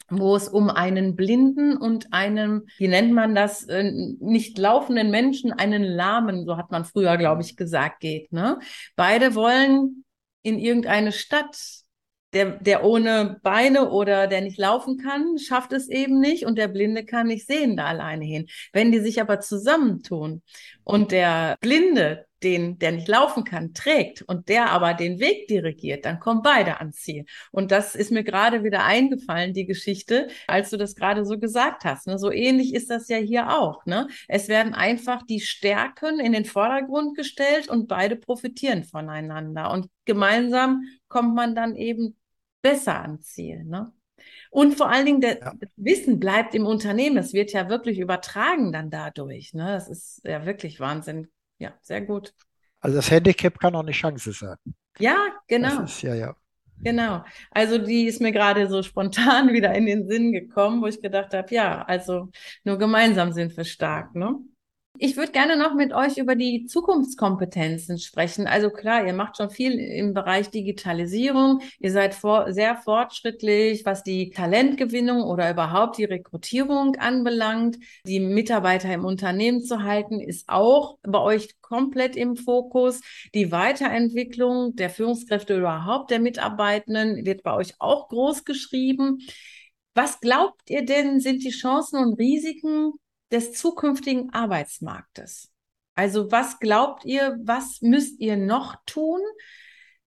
wo 0.09 0.35
es 0.35 0.47
um 0.47 0.69
einen 0.69 1.15
blinden 1.15 1.77
und 1.77 2.13
einen, 2.13 2.67
wie 2.77 2.87
nennt 2.87 3.13
man 3.13 3.35
das, 3.35 3.63
äh, 3.65 3.91
nicht 4.19 4.57
laufenden 4.57 5.09
Menschen, 5.09 5.51
einen 5.51 5.83
lahmen, 5.83 6.45
so 6.45 6.57
hat 6.57 6.71
man 6.71 6.85
früher, 6.85 7.17
glaube 7.17 7.41
ich, 7.41 7.55
gesagt, 7.55 7.99
geht. 7.99 8.31
Ne? 8.31 8.59
Beide 8.95 9.35
wollen 9.35 10.03
in 10.41 10.59
irgendeine 10.59 11.11
Stadt 11.11 11.83
der, 12.33 12.57
der 12.57 12.83
ohne 12.83 13.39
Beine 13.43 13.91
oder 13.91 14.27
der 14.27 14.41
nicht 14.41 14.57
laufen 14.57 14.97
kann, 14.97 15.37
schafft 15.37 15.71
es 15.71 15.87
eben 15.87 16.19
nicht 16.19 16.45
und 16.45 16.57
der 16.57 16.67
Blinde 16.67 17.05
kann 17.05 17.27
nicht 17.27 17.45
sehen 17.45 17.77
da 17.77 17.85
alleine 17.85 18.25
hin. 18.25 18.47
Wenn 18.71 18.91
die 18.91 18.99
sich 18.99 19.21
aber 19.21 19.39
zusammentun 19.39 20.41
und 20.83 21.11
der 21.11 21.57
Blinde, 21.61 22.25
den, 22.43 22.77
der 22.79 22.91
nicht 22.91 23.07
laufen 23.07 23.43
kann, 23.43 23.73
trägt 23.73 24.21
und 24.23 24.49
der 24.49 24.71
aber 24.71 24.93
den 24.93 25.19
Weg 25.19 25.47
dirigiert, 25.47 26.05
dann 26.05 26.19
kommen 26.19 26.41
beide 26.41 26.79
ans 26.79 26.97
Ziel. 26.97 27.25
Und 27.51 27.71
das 27.71 27.95
ist 27.95 28.11
mir 28.11 28.23
gerade 28.23 28.63
wieder 28.63 28.83
eingefallen, 28.83 29.53
die 29.53 29.65
Geschichte, 29.65 30.27
als 30.47 30.69
du 30.69 30.77
das 30.77 30.95
gerade 30.95 31.25
so 31.25 31.39
gesagt 31.39 31.85
hast. 31.85 32.07
Ne? 32.07 32.19
So 32.19 32.31
ähnlich 32.31 32.73
ist 32.73 32.89
das 32.89 33.07
ja 33.07 33.17
hier 33.17 33.57
auch. 33.57 33.85
Ne? 33.85 34.07
Es 34.27 34.47
werden 34.47 34.73
einfach 34.73 35.23
die 35.23 35.39
Stärken 35.39 36.19
in 36.19 36.33
den 36.33 36.45
Vordergrund 36.45 37.15
gestellt 37.15 37.69
und 37.69 37.87
beide 37.87 38.15
profitieren 38.15 38.83
voneinander. 38.83 39.71
Und 39.71 39.87
gemeinsam 40.05 40.83
kommt 41.07 41.35
man 41.35 41.55
dann 41.55 41.75
eben 41.75 42.17
besser 42.61 43.01
ans 43.01 43.27
Ziel. 43.27 43.63
Ne? 43.63 43.91
Und 44.49 44.75
vor 44.75 44.89
allen 44.89 45.05
Dingen, 45.05 45.21
der, 45.21 45.39
ja. 45.39 45.53
das 45.59 45.69
Wissen 45.75 46.19
bleibt 46.19 46.53
im 46.55 46.65
Unternehmen. 46.65 47.17
Es 47.17 47.33
wird 47.33 47.51
ja 47.51 47.69
wirklich 47.69 47.99
übertragen 47.99 48.71
dann 48.71 48.89
dadurch. 48.89 49.53
Ne? 49.53 49.65
Das 49.65 49.89
ist 49.89 50.21
ja 50.23 50.45
wirklich 50.45 50.79
Wahnsinn. 50.79 51.29
Ja, 51.63 51.73
sehr 51.81 52.01
gut. 52.01 52.33
Also 52.81 52.97
das 52.97 53.09
Handicap 53.09 53.57
kann 53.57 53.73
auch 53.73 53.83
eine 53.83 53.93
Chance 53.93 54.33
sein. 54.33 54.57
Ja, 54.99 55.15
genau. 55.47 55.83
Ist, 55.83 56.01
ja, 56.01 56.13
ja. 56.13 56.35
Genau. 56.81 57.23
Also 57.51 57.77
die 57.77 58.05
ist 58.05 58.19
mir 58.19 58.33
gerade 58.33 58.67
so 58.67 58.83
spontan 58.83 59.47
wieder 59.53 59.73
in 59.73 59.85
den 59.85 60.09
Sinn 60.09 60.33
gekommen, 60.33 60.81
wo 60.81 60.87
ich 60.87 61.01
gedacht 61.01 61.33
habe, 61.33 61.55
ja, 61.55 61.83
also 61.83 62.29
nur 62.65 62.77
gemeinsam 62.77 63.31
sind 63.31 63.55
wir 63.55 63.63
stark, 63.63 64.13
ne? 64.13 64.35
Ich 64.99 65.17
würde 65.17 65.31
gerne 65.31 65.57
noch 65.57 65.73
mit 65.73 65.91
euch 65.91 66.17
über 66.17 66.35
die 66.35 66.65
Zukunftskompetenzen 66.67 67.97
sprechen. 67.97 68.45
Also 68.45 68.69
klar, 68.69 69.05
ihr 69.05 69.13
macht 69.13 69.37
schon 69.37 69.49
viel 69.49 69.73
im 69.79 70.13
Bereich 70.13 70.51
Digitalisierung. 70.51 71.61
Ihr 71.79 71.91
seid 71.91 72.13
vor, 72.13 72.53
sehr 72.53 72.75
fortschrittlich, 72.77 73.85
was 73.85 74.03
die 74.03 74.29
Talentgewinnung 74.29 75.23
oder 75.23 75.49
überhaupt 75.49 75.97
die 75.97 76.05
Rekrutierung 76.05 76.95
anbelangt. 76.97 77.79
Die 78.05 78.19
Mitarbeiter 78.19 78.93
im 78.93 79.03
Unternehmen 79.03 79.63
zu 79.63 79.81
halten, 79.81 80.21
ist 80.21 80.47
auch 80.47 80.99
bei 81.01 81.19
euch 81.19 81.59
komplett 81.61 82.15
im 82.15 82.35
Fokus. 82.35 83.01
Die 83.33 83.51
Weiterentwicklung 83.51 84.75
der 84.75 84.91
Führungskräfte 84.91 85.57
überhaupt 85.57 86.11
der 86.11 86.19
Mitarbeitenden 86.19 87.25
wird 87.25 87.41
bei 87.41 87.53
euch 87.53 87.73
auch 87.79 88.09
groß 88.09 88.45
geschrieben. 88.45 89.19
Was 89.95 90.19
glaubt 90.21 90.69
ihr 90.69 90.85
denn, 90.85 91.19
sind 91.19 91.43
die 91.43 91.49
Chancen 91.49 91.97
und 91.97 92.19
Risiken 92.19 92.93
des 93.33 93.53
zukünftigen 93.53 94.31
Arbeitsmarktes? 94.31 95.51
Also 95.95 96.31
was 96.31 96.59
glaubt 96.59 97.03
ihr, 97.05 97.37
was 97.43 97.81
müsst 97.81 98.19
ihr 98.19 98.37
noch 98.37 98.75
tun, 98.85 99.19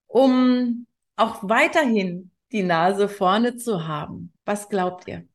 um 0.06 0.87
auch 1.16 1.40
weiterhin 1.42 2.30
die 2.52 2.62
Nase 2.62 3.09
vorne 3.09 3.56
zu 3.56 3.87
haben? 3.87 4.33
Was 4.45 4.68
glaubt 4.68 5.06
ihr? 5.09 5.26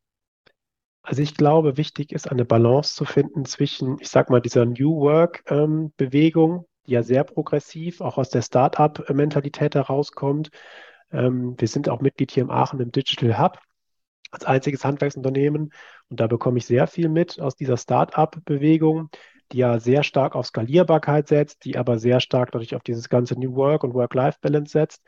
Also 1.04 1.22
ich 1.22 1.36
glaube, 1.36 1.78
wichtig 1.78 2.12
ist 2.12 2.30
eine 2.30 2.46
Balance 2.46 2.96
zu 2.96 3.06
finden 3.06 3.46
zwischen, 3.46 3.98
ich 4.00 4.10
sag 4.10 4.30
mal, 4.30 4.40
dieser 4.40 4.66
New 4.66 5.00
Work-Bewegung, 5.00 6.52
ähm, 6.52 6.66
die 6.86 6.92
ja 6.92 7.04
sehr 7.04 7.24
progressiv 7.24 8.02
auch 8.02 8.18
aus 8.18 8.30
der 8.30 8.42
Start-up-Mentalität 8.42 9.76
herauskommt. 9.76 10.52
Ähm, 11.12 11.56
wir 11.58 11.68
sind 11.68 11.90
auch 11.90 12.02
Mitglied 12.02 12.32
hier 12.32 12.44
im 12.44 12.52
Aachen 12.52 12.80
im 12.80 12.92
Digital 12.92 13.40
Hub 13.40 13.60
als 14.32 14.46
einziges 14.46 14.84
Handwerksunternehmen. 14.86 15.74
Und 16.10 16.20
da 16.20 16.28
bekomme 16.28 16.58
ich 16.58 16.66
sehr 16.66 16.88
viel 16.88 17.10
mit 17.10 17.40
aus 17.40 17.56
dieser 17.56 17.78
Start-up-Bewegung, 17.78 19.10
die 19.52 19.58
ja 19.58 19.80
sehr 19.80 20.04
stark 20.04 20.36
auf 20.36 20.48
Skalierbarkeit 20.48 21.28
setzt, 21.28 21.66
die 21.66 21.78
aber 21.78 22.00
sehr 22.00 22.20
stark 22.20 22.54
natürlich 22.54 22.76
auf 22.76 22.84
dieses 22.84 23.10
ganze 23.10 23.38
New 23.40 23.56
Work 23.56 23.84
und 23.84 23.94
Work-Life-Balance 23.94 24.72
setzt. 24.72 25.04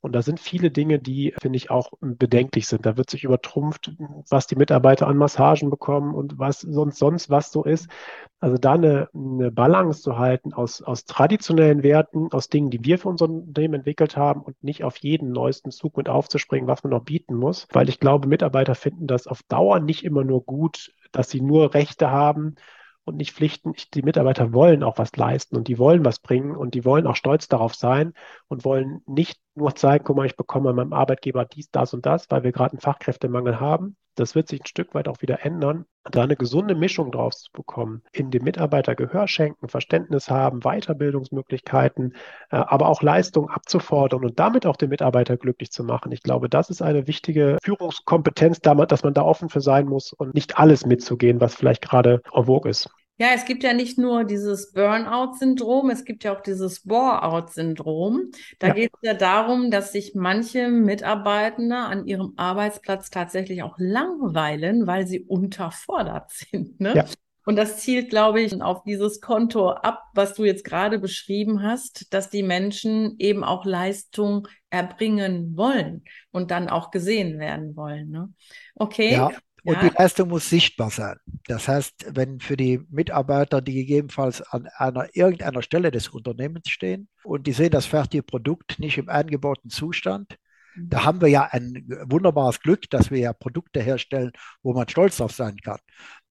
Und 0.00 0.12
da 0.12 0.22
sind 0.22 0.40
viele 0.40 0.70
Dinge, 0.70 0.98
die, 0.98 1.34
finde 1.40 1.56
ich, 1.56 1.70
auch 1.70 1.90
bedenklich 2.00 2.66
sind. 2.66 2.86
Da 2.86 2.96
wird 2.96 3.10
sich 3.10 3.24
übertrumpft, 3.24 3.92
was 4.28 4.46
die 4.46 4.56
Mitarbeiter 4.56 5.06
an 5.08 5.16
Massagen 5.16 5.70
bekommen 5.70 6.14
und 6.14 6.38
was 6.38 6.60
sonst, 6.60 6.98
sonst 6.98 7.30
was 7.30 7.50
so 7.50 7.64
ist. 7.64 7.88
Also 8.38 8.56
da 8.58 8.74
eine, 8.74 9.08
eine 9.14 9.50
Balance 9.50 10.02
zu 10.02 10.18
halten 10.18 10.52
aus, 10.52 10.82
aus 10.82 11.04
traditionellen 11.04 11.82
Werten, 11.82 12.28
aus 12.32 12.48
Dingen, 12.48 12.70
die 12.70 12.84
wir 12.84 12.98
für 12.98 13.08
unser 13.08 13.26
Unternehmen 13.26 13.74
entwickelt 13.74 14.16
haben 14.16 14.42
und 14.42 14.62
nicht 14.62 14.84
auf 14.84 14.96
jeden 14.98 15.32
neuesten 15.32 15.70
Zug 15.70 15.96
mit 15.96 16.08
aufzuspringen, 16.08 16.68
was 16.68 16.84
man 16.84 16.90
noch 16.90 17.04
bieten 17.04 17.34
muss. 17.34 17.66
Weil 17.72 17.88
ich 17.88 17.98
glaube, 18.00 18.28
Mitarbeiter 18.28 18.74
finden 18.74 19.06
das 19.06 19.26
auf 19.26 19.42
Dauer 19.48 19.80
nicht 19.80 20.04
immer 20.04 20.24
nur 20.24 20.44
gut, 20.44 20.92
dass 21.12 21.30
sie 21.30 21.40
nur 21.40 21.74
Rechte 21.74 22.10
haben 22.10 22.56
und 23.04 23.16
nicht 23.16 23.32
Pflichten. 23.32 23.72
Die 23.94 24.02
Mitarbeiter 24.02 24.52
wollen 24.52 24.82
auch 24.82 24.98
was 24.98 25.16
leisten 25.16 25.56
und 25.56 25.68
die 25.68 25.78
wollen 25.78 26.04
was 26.04 26.18
bringen 26.18 26.54
und 26.54 26.74
die 26.74 26.84
wollen 26.84 27.06
auch 27.06 27.16
stolz 27.16 27.48
darauf 27.48 27.74
sein 27.74 28.12
und 28.48 28.64
wollen 28.64 29.02
nicht 29.06 29.40
nur 29.56 29.74
zeigen, 29.74 30.04
guck 30.04 30.16
mal, 30.16 30.26
ich 30.26 30.36
bekomme 30.36 30.72
meinem 30.72 30.92
Arbeitgeber 30.92 31.44
dies, 31.44 31.70
das 31.70 31.94
und 31.94 32.06
das, 32.06 32.30
weil 32.30 32.44
wir 32.44 32.52
gerade 32.52 32.72
einen 32.72 32.80
Fachkräftemangel 32.80 33.60
haben. 33.60 33.96
Das 34.14 34.34
wird 34.34 34.48
sich 34.48 34.60
ein 34.62 34.66
Stück 34.66 34.94
weit 34.94 35.08
auch 35.08 35.20
wieder 35.20 35.44
ändern. 35.44 35.84
Da 36.10 36.22
eine 36.22 36.36
gesunde 36.36 36.74
Mischung 36.74 37.12
drauf 37.12 37.34
zu 37.34 37.50
bekommen, 37.52 38.02
in 38.12 38.30
dem 38.30 38.44
Mitarbeiter 38.44 38.94
Gehör 38.94 39.28
schenken, 39.28 39.68
Verständnis 39.68 40.30
haben, 40.30 40.60
Weiterbildungsmöglichkeiten, 40.60 42.14
äh, 42.50 42.56
aber 42.56 42.88
auch 42.88 43.02
Leistung 43.02 43.50
abzufordern 43.50 44.24
und 44.24 44.38
damit 44.38 44.64
auch 44.64 44.76
den 44.76 44.88
Mitarbeiter 44.88 45.36
glücklich 45.36 45.70
zu 45.70 45.84
machen. 45.84 46.12
Ich 46.12 46.22
glaube, 46.22 46.48
das 46.48 46.70
ist 46.70 46.80
eine 46.80 47.06
wichtige 47.06 47.58
Führungskompetenz, 47.62 48.60
dass 48.60 49.02
man 49.02 49.14
da 49.14 49.22
offen 49.22 49.50
für 49.50 49.60
sein 49.60 49.86
muss 49.86 50.12
und 50.12 50.34
nicht 50.34 50.58
alles 50.58 50.86
mitzugehen, 50.86 51.40
was 51.40 51.54
vielleicht 51.54 51.82
gerade 51.82 52.22
en 52.32 52.44
vogue 52.44 52.70
ist. 52.70 52.88
Ja, 53.18 53.28
es 53.34 53.46
gibt 53.46 53.62
ja 53.62 53.72
nicht 53.72 53.96
nur 53.96 54.24
dieses 54.24 54.72
Burnout-Syndrom, 54.72 55.88
es 55.88 56.04
gibt 56.04 56.24
ja 56.24 56.36
auch 56.36 56.42
dieses 56.42 56.80
Bore-out-Syndrom. 56.80 58.30
Da 58.58 58.68
ja. 58.68 58.74
geht 58.74 58.92
es 58.92 59.00
ja 59.02 59.14
darum, 59.14 59.70
dass 59.70 59.92
sich 59.92 60.14
manche 60.14 60.68
Mitarbeitende 60.68 61.76
an 61.76 62.06
ihrem 62.06 62.34
Arbeitsplatz 62.36 63.08
tatsächlich 63.08 63.62
auch 63.62 63.76
langweilen, 63.78 64.86
weil 64.86 65.06
sie 65.06 65.20
unterfordert 65.20 66.30
sind. 66.30 66.78
Ne? 66.78 66.94
Ja. 66.94 67.04
Und 67.46 67.56
das 67.56 67.78
zielt, 67.78 68.10
glaube 68.10 68.42
ich, 68.42 68.60
auf 68.60 68.82
dieses 68.82 69.20
Konto 69.20 69.70
ab, 69.70 70.02
was 70.14 70.34
du 70.34 70.44
jetzt 70.44 70.64
gerade 70.64 70.98
beschrieben 70.98 71.62
hast, 71.62 72.12
dass 72.12 72.28
die 72.28 72.42
Menschen 72.42 73.14
eben 73.18 73.44
auch 73.44 73.64
Leistung 73.64 74.48
erbringen 74.68 75.56
wollen 75.56 76.02
und 76.32 76.50
dann 76.50 76.68
auch 76.68 76.90
gesehen 76.90 77.38
werden 77.38 77.76
wollen. 77.76 78.10
Ne? 78.10 78.34
Okay. 78.74 79.12
Ja. 79.12 79.30
Und 79.66 79.82
die 79.82 79.96
Leistung 79.96 80.28
muss 80.28 80.48
sichtbar 80.48 80.90
sein. 80.90 81.16
Das 81.46 81.66
heißt, 81.66 82.06
wenn 82.14 82.38
für 82.38 82.56
die 82.56 82.80
Mitarbeiter, 82.88 83.60
die 83.60 83.74
gegebenenfalls 83.74 84.40
an 84.42 84.68
einer 84.76 85.08
irgendeiner 85.14 85.60
Stelle 85.60 85.90
des 85.90 86.08
Unternehmens 86.08 86.68
stehen 86.68 87.08
und 87.24 87.48
die 87.48 87.52
sehen 87.52 87.70
das 87.70 87.86
fertige 87.86 88.22
Produkt 88.22 88.78
nicht 88.78 88.96
im 88.96 89.08
eingebauten 89.08 89.68
Zustand, 89.68 90.38
mhm. 90.76 90.88
da 90.88 91.04
haben 91.04 91.20
wir 91.20 91.28
ja 91.28 91.48
ein 91.50 91.84
wunderbares 92.04 92.60
Glück, 92.60 92.88
dass 92.90 93.10
wir 93.10 93.18
ja 93.18 93.32
Produkte 93.32 93.80
herstellen, 93.82 94.30
wo 94.62 94.72
man 94.72 94.88
stolz 94.88 95.16
drauf 95.16 95.32
sein 95.32 95.56
kann. 95.56 95.80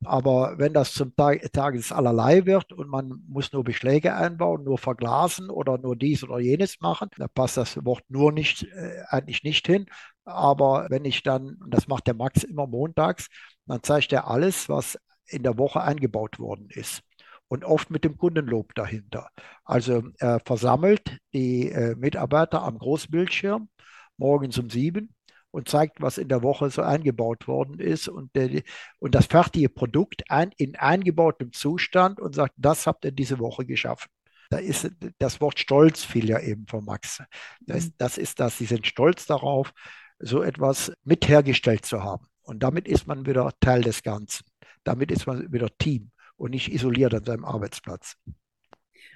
Aber 0.05 0.57
wenn 0.57 0.73
das 0.73 0.93
zum 0.93 1.13
Tag, 1.15 1.51
Tages 1.51 1.91
allerlei 1.91 2.45
wird 2.45 2.71
und 2.71 2.87
man 2.87 3.21
muss 3.27 3.51
nur 3.51 3.65
Beschläge 3.65 4.15
einbauen, 4.15 4.63
nur 4.63 4.77
verglasen 4.77 5.49
oder 5.49 5.77
nur 5.77 5.97
dies 5.97 6.23
oder 6.23 6.39
jenes 6.39 6.79
machen, 6.79 7.09
da 7.17 7.27
passt 7.27 7.57
das 7.57 7.83
Wort 7.83 8.03
nur 8.07 8.31
nicht, 8.31 8.63
äh, 8.63 9.03
eigentlich 9.09 9.43
nicht 9.43 9.67
hin. 9.67 9.87
Aber 10.25 10.87
wenn 10.89 11.05
ich 11.05 11.23
dann, 11.23 11.55
und 11.61 11.73
das 11.73 11.87
macht 11.87 12.07
der 12.07 12.15
Max 12.15 12.43
immer 12.43 12.67
montags, 12.67 13.27
dann 13.67 13.83
zeigt 13.83 14.11
er 14.11 14.27
alles, 14.27 14.69
was 14.69 14.97
in 15.27 15.43
der 15.43 15.57
Woche 15.57 15.81
eingebaut 15.81 16.39
worden 16.39 16.67
ist. 16.69 17.01
Und 17.47 17.63
oft 17.63 17.91
mit 17.91 18.03
dem 18.03 18.17
Kundenlob 18.17 18.73
dahinter. 18.73 19.29
Also 19.63 20.03
er 20.17 20.39
versammelt 20.45 21.19
die 21.33 21.69
äh, 21.69 21.95
Mitarbeiter 21.95 22.63
am 22.63 22.79
Großbildschirm 22.79 23.69
morgens 24.17 24.57
um 24.57 24.69
sieben 24.69 25.13
und 25.51 25.69
zeigt, 25.69 26.01
was 26.01 26.17
in 26.17 26.27
der 26.27 26.41
Woche 26.41 26.69
so 26.69 26.81
eingebaut 26.81 27.47
worden 27.47 27.79
ist 27.79 28.07
und, 28.07 28.35
der, 28.35 28.61
und 28.99 29.15
das 29.15 29.27
fertige 29.27 29.69
Produkt 29.69 30.23
ein, 30.29 30.51
in 30.57 30.75
eingebautem 30.75 31.53
Zustand 31.53 32.19
und 32.19 32.33
sagt, 32.35 32.55
das 32.57 32.87
habt 32.87 33.05
ihr 33.05 33.11
diese 33.11 33.39
Woche 33.39 33.65
geschaffen. 33.65 34.09
Da 34.49 34.57
ist 34.57 34.91
das 35.17 35.41
Wort 35.41 35.59
Stolz 35.59 36.03
fiel 36.03 36.29
ja 36.29 36.39
eben 36.39 36.67
von 36.67 36.83
Max. 36.83 37.23
Das, 37.61 37.85
mhm. 37.85 37.93
das 37.97 38.17
ist 38.17 38.39
das, 38.39 38.57
sie 38.57 38.65
sind 38.65 38.85
stolz 38.85 39.25
darauf, 39.25 39.71
so 40.19 40.41
etwas 40.41 40.91
mit 41.03 41.27
hergestellt 41.27 41.85
zu 41.85 42.03
haben. 42.03 42.27
Und 42.41 42.63
damit 42.63 42.87
ist 42.87 43.07
man 43.07 43.25
wieder 43.25 43.51
Teil 43.59 43.81
des 43.81 44.03
Ganzen. 44.03 44.45
Damit 44.83 45.11
ist 45.11 45.25
man 45.25 45.51
wieder 45.51 45.69
Team 45.77 46.11
und 46.37 46.51
nicht 46.51 46.71
isoliert 46.71 47.13
an 47.13 47.23
seinem 47.23 47.45
Arbeitsplatz. 47.45 48.15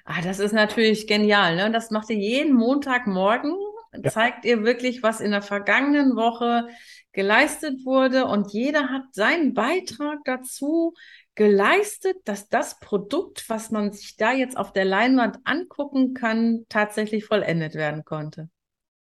Ah, 0.04 0.20
das 0.22 0.40
ist 0.40 0.52
natürlich 0.52 1.06
genial. 1.06 1.56
Ne? 1.56 1.70
Das 1.70 1.90
macht 1.90 2.10
ihr 2.10 2.16
jeden 2.16 2.54
Montagmorgen. 2.54 3.54
Ja. 3.92 4.10
Zeigt 4.10 4.44
ihr 4.44 4.64
wirklich, 4.64 5.02
was 5.02 5.20
in 5.20 5.32
der 5.32 5.42
vergangenen 5.42 6.14
Woche 6.14 6.68
geleistet 7.12 7.84
wurde 7.84 8.26
und 8.26 8.52
jeder 8.52 8.88
hat 8.88 9.02
seinen 9.12 9.52
Beitrag 9.52 10.18
dazu 10.24 10.94
geleistet, 11.34 12.16
dass 12.24 12.48
das 12.48 12.78
Produkt, 12.78 13.48
was 13.48 13.70
man 13.70 13.92
sich 13.92 14.16
da 14.16 14.32
jetzt 14.32 14.56
auf 14.56 14.72
der 14.72 14.84
Leinwand 14.84 15.38
angucken 15.44 16.14
kann, 16.14 16.66
tatsächlich 16.68 17.24
vollendet 17.24 17.74
werden 17.74 18.04
konnte. 18.04 18.48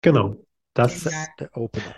Genau. 0.01 0.35
Das 0.73 1.05
ist 1.05 1.15
der 1.39 1.55
Opener. 1.55 1.95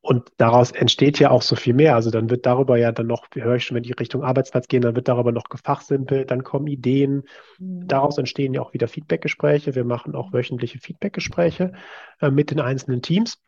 Und 0.00 0.28
daraus 0.36 0.70
entsteht 0.70 1.18
ja 1.18 1.30
auch 1.30 1.40
so 1.40 1.56
viel 1.56 1.72
mehr. 1.72 1.94
Also 1.94 2.10
dann 2.10 2.28
wird 2.28 2.44
darüber 2.44 2.76
ja 2.76 2.92
dann 2.92 3.06
noch, 3.06 3.26
höre 3.32 3.56
ich 3.56 3.64
schon, 3.64 3.76
wenn 3.76 3.84
die 3.84 3.92
Richtung 3.92 4.22
Arbeitsplatz 4.22 4.68
gehen, 4.68 4.82
dann 4.82 4.94
wird 4.94 5.08
darüber 5.08 5.32
noch 5.32 5.48
gefachsimpelt, 5.48 6.30
dann 6.30 6.44
kommen 6.44 6.66
Ideen. 6.66 7.22
Mhm. 7.58 7.88
Daraus 7.88 8.18
entstehen 8.18 8.52
ja 8.52 8.60
auch 8.60 8.74
wieder 8.74 8.86
Feedbackgespräche. 8.86 9.74
Wir 9.74 9.84
machen 9.84 10.14
auch 10.14 10.34
wöchentliche 10.34 10.78
Feedbackgespräche 10.78 11.72
äh, 12.20 12.30
mit 12.30 12.50
den 12.50 12.60
einzelnen 12.60 13.00
Teams. 13.00 13.38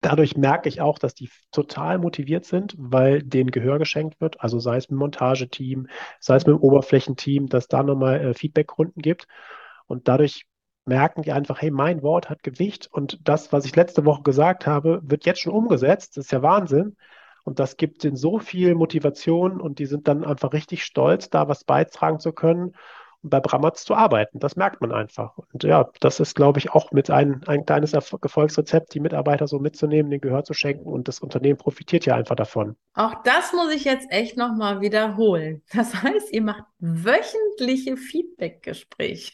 Dadurch 0.00 0.36
merke 0.36 0.68
ich 0.68 0.80
auch, 0.80 0.98
dass 0.98 1.14
die 1.14 1.30
total 1.52 1.98
motiviert 1.98 2.44
sind, 2.44 2.74
weil 2.76 3.22
denen 3.22 3.52
Gehör 3.52 3.78
geschenkt 3.78 4.20
wird. 4.20 4.40
Also 4.40 4.58
sei 4.58 4.76
es 4.76 4.90
mit 4.90 4.96
dem 4.96 4.98
Montageteam, 4.98 5.86
sei 6.18 6.34
es 6.34 6.46
mit 6.46 6.56
dem 6.56 6.62
Oberflächenteam, 6.62 7.46
dass 7.46 7.68
da 7.68 7.84
nochmal 7.84 8.20
äh, 8.20 8.34
Feedbackrunden 8.34 9.00
gibt. 9.00 9.28
Und 9.86 10.08
dadurch 10.08 10.46
merken 10.86 11.22
die 11.22 11.32
einfach, 11.32 11.60
hey, 11.62 11.70
mein 11.70 12.02
Wort 12.02 12.30
hat 12.30 12.42
Gewicht 12.42 12.88
und 12.92 13.18
das, 13.24 13.52
was 13.52 13.64
ich 13.64 13.76
letzte 13.76 14.04
Woche 14.04 14.22
gesagt 14.22 14.66
habe, 14.66 15.00
wird 15.04 15.26
jetzt 15.26 15.40
schon 15.40 15.54
umgesetzt. 15.54 16.16
Das 16.16 16.26
ist 16.26 16.32
ja 16.32 16.42
Wahnsinn. 16.42 16.96
Und 17.44 17.58
das 17.58 17.76
gibt 17.76 18.04
ihnen 18.04 18.16
so 18.16 18.38
viel 18.38 18.74
Motivation 18.74 19.60
und 19.60 19.78
die 19.78 19.86
sind 19.86 20.08
dann 20.08 20.24
einfach 20.24 20.52
richtig 20.54 20.84
stolz, 20.84 21.28
da 21.30 21.46
was 21.48 21.64
beitragen 21.64 22.18
zu 22.18 22.32
können 22.32 22.74
bei 23.24 23.40
Brammertz 23.40 23.84
zu 23.84 23.94
arbeiten. 23.94 24.38
Das 24.38 24.56
merkt 24.56 24.80
man 24.80 24.92
einfach. 24.92 25.36
Und 25.52 25.64
ja, 25.64 25.90
das 26.00 26.20
ist, 26.20 26.34
glaube 26.34 26.58
ich, 26.58 26.70
auch 26.72 26.92
mit 26.92 27.10
ein, 27.10 27.42
ein 27.46 27.64
kleines 27.64 27.92
Erfolgsrezept, 27.94 28.94
die 28.94 29.00
Mitarbeiter 29.00 29.46
so 29.46 29.58
mitzunehmen, 29.58 30.10
den 30.10 30.20
Gehör 30.20 30.44
zu 30.44 30.54
schenken 30.54 30.88
und 30.88 31.08
das 31.08 31.20
Unternehmen 31.20 31.58
profitiert 31.58 32.06
ja 32.06 32.14
einfach 32.14 32.36
davon. 32.36 32.76
Auch 32.94 33.22
das 33.24 33.52
muss 33.52 33.74
ich 33.74 33.84
jetzt 33.84 34.06
echt 34.10 34.36
nochmal 34.36 34.80
wiederholen. 34.80 35.62
Das 35.74 36.02
heißt, 36.02 36.32
ihr 36.32 36.42
macht 36.42 36.64
wöchentliche 36.78 37.96
Feedbackgespräche. 37.96 39.32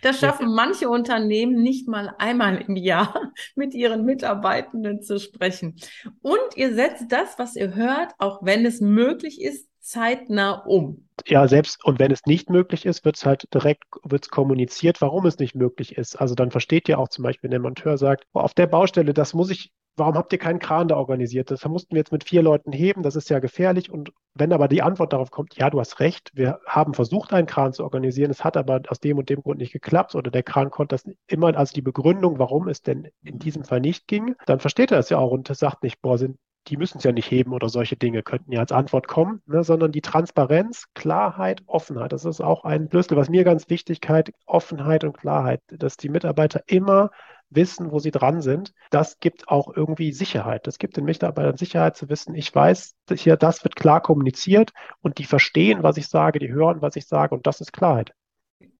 Das 0.00 0.20
schaffen 0.20 0.48
ja. 0.48 0.54
manche 0.54 0.88
Unternehmen 0.88 1.62
nicht 1.62 1.88
mal 1.88 2.14
einmal 2.18 2.62
im 2.62 2.76
Jahr 2.76 3.32
mit 3.56 3.74
ihren 3.74 4.04
Mitarbeitenden 4.04 5.02
zu 5.02 5.18
sprechen. 5.18 5.76
Und 6.22 6.56
ihr 6.56 6.74
setzt 6.74 7.10
das, 7.10 7.38
was 7.38 7.56
ihr 7.56 7.74
hört, 7.74 8.14
auch 8.18 8.40
wenn 8.42 8.64
es 8.64 8.80
möglich 8.80 9.42
ist, 9.42 9.68
zeitnah 9.82 10.52
um. 10.64 11.08
Ja, 11.26 11.46
selbst 11.46 11.84
und 11.84 11.98
wenn 11.98 12.10
es 12.10 12.24
nicht 12.24 12.48
möglich 12.50 12.86
ist, 12.86 13.04
wird 13.04 13.16
es 13.16 13.26
halt 13.26 13.52
direkt 13.52 13.84
wird's 14.02 14.30
kommuniziert, 14.30 15.00
warum 15.00 15.26
es 15.26 15.38
nicht 15.38 15.54
möglich 15.54 15.96
ist. 15.96 16.16
Also 16.16 16.34
dann 16.34 16.50
versteht 16.50 16.88
ihr 16.88 16.98
auch 16.98 17.08
zum 17.08 17.24
Beispiel, 17.24 17.44
wenn 17.44 17.52
der 17.52 17.60
Monteur 17.60 17.98
sagt, 17.98 18.26
oh, 18.32 18.40
auf 18.40 18.54
der 18.54 18.66
Baustelle, 18.66 19.12
das 19.12 19.34
muss 19.34 19.50
ich, 19.50 19.72
warum 19.96 20.14
habt 20.14 20.32
ihr 20.32 20.38
keinen 20.38 20.58
Kran 20.58 20.88
da 20.88 20.96
organisiert? 20.96 21.50
Das 21.50 21.64
mussten 21.66 21.94
wir 21.94 22.00
jetzt 22.00 22.12
mit 22.12 22.24
vier 22.24 22.42
Leuten 22.42 22.72
heben, 22.72 23.02
das 23.02 23.16
ist 23.16 23.28
ja 23.28 23.40
gefährlich. 23.40 23.90
Und 23.90 24.12
wenn 24.34 24.52
aber 24.52 24.68
die 24.68 24.82
Antwort 24.82 25.12
darauf 25.12 25.30
kommt, 25.30 25.56
ja, 25.56 25.68
du 25.68 25.80
hast 25.80 26.00
recht, 26.00 26.30
wir 26.34 26.60
haben 26.66 26.94
versucht, 26.94 27.32
einen 27.32 27.46
Kran 27.46 27.72
zu 27.72 27.82
organisieren, 27.82 28.30
es 28.30 28.44
hat 28.44 28.56
aber 28.56 28.82
aus 28.88 29.00
dem 29.00 29.18
und 29.18 29.28
dem 29.28 29.42
Grund 29.42 29.58
nicht 29.58 29.72
geklappt 29.72 30.14
oder 30.14 30.30
der 30.30 30.42
Kran 30.42 30.70
konnte 30.70 30.94
das 30.94 31.04
immer, 31.26 31.56
also 31.56 31.74
die 31.74 31.82
Begründung, 31.82 32.38
warum 32.38 32.68
es 32.68 32.82
denn 32.82 33.08
in 33.22 33.38
diesem 33.38 33.64
Fall 33.64 33.80
nicht 33.80 34.06
ging, 34.08 34.36
dann 34.46 34.60
versteht 34.60 34.92
er 34.92 34.98
es 34.98 35.10
ja 35.10 35.18
auch 35.18 35.32
und 35.32 35.48
sagt 35.54 35.82
nicht, 35.82 36.00
boah, 36.00 36.18
sind 36.18 36.38
die 36.68 36.76
müssen 36.76 36.98
es 36.98 37.04
ja 37.04 37.12
nicht 37.12 37.30
heben 37.30 37.52
oder 37.52 37.68
solche 37.68 37.96
Dinge 37.96 38.22
könnten 38.22 38.52
ja 38.52 38.60
als 38.60 38.72
Antwort 38.72 39.08
kommen, 39.08 39.42
ne, 39.46 39.64
sondern 39.64 39.92
die 39.92 40.00
Transparenz, 40.00 40.86
Klarheit, 40.94 41.62
Offenheit. 41.66 42.12
Das 42.12 42.24
ist 42.24 42.40
auch 42.40 42.64
ein 42.64 42.88
Schlüssel, 42.90 43.16
was 43.16 43.28
mir 43.28 43.44
ganz 43.44 43.68
Wichtigkeit, 43.68 44.32
Offenheit 44.46 45.04
und 45.04 45.16
Klarheit, 45.16 45.60
dass 45.68 45.96
die 45.96 46.08
Mitarbeiter 46.08 46.62
immer 46.66 47.10
wissen, 47.50 47.90
wo 47.90 47.98
sie 47.98 48.10
dran 48.10 48.40
sind. 48.40 48.72
Das 48.90 49.18
gibt 49.20 49.48
auch 49.48 49.74
irgendwie 49.74 50.12
Sicherheit. 50.12 50.66
Das 50.66 50.78
gibt 50.78 50.96
den 50.96 51.04
Mitarbeitern 51.04 51.56
Sicherheit 51.56 51.96
zu 51.96 52.08
wissen, 52.08 52.34
ich 52.34 52.54
weiß, 52.54 52.94
hier, 53.14 53.36
das 53.36 53.64
wird 53.64 53.76
klar 53.76 54.00
kommuniziert 54.00 54.72
und 55.00 55.18
die 55.18 55.24
verstehen, 55.24 55.82
was 55.82 55.96
ich 55.96 56.08
sage, 56.08 56.38
die 56.38 56.52
hören, 56.52 56.82
was 56.82 56.96
ich 56.96 57.06
sage 57.06 57.34
und 57.34 57.46
das 57.46 57.60
ist 57.60 57.72
Klarheit. 57.72 58.14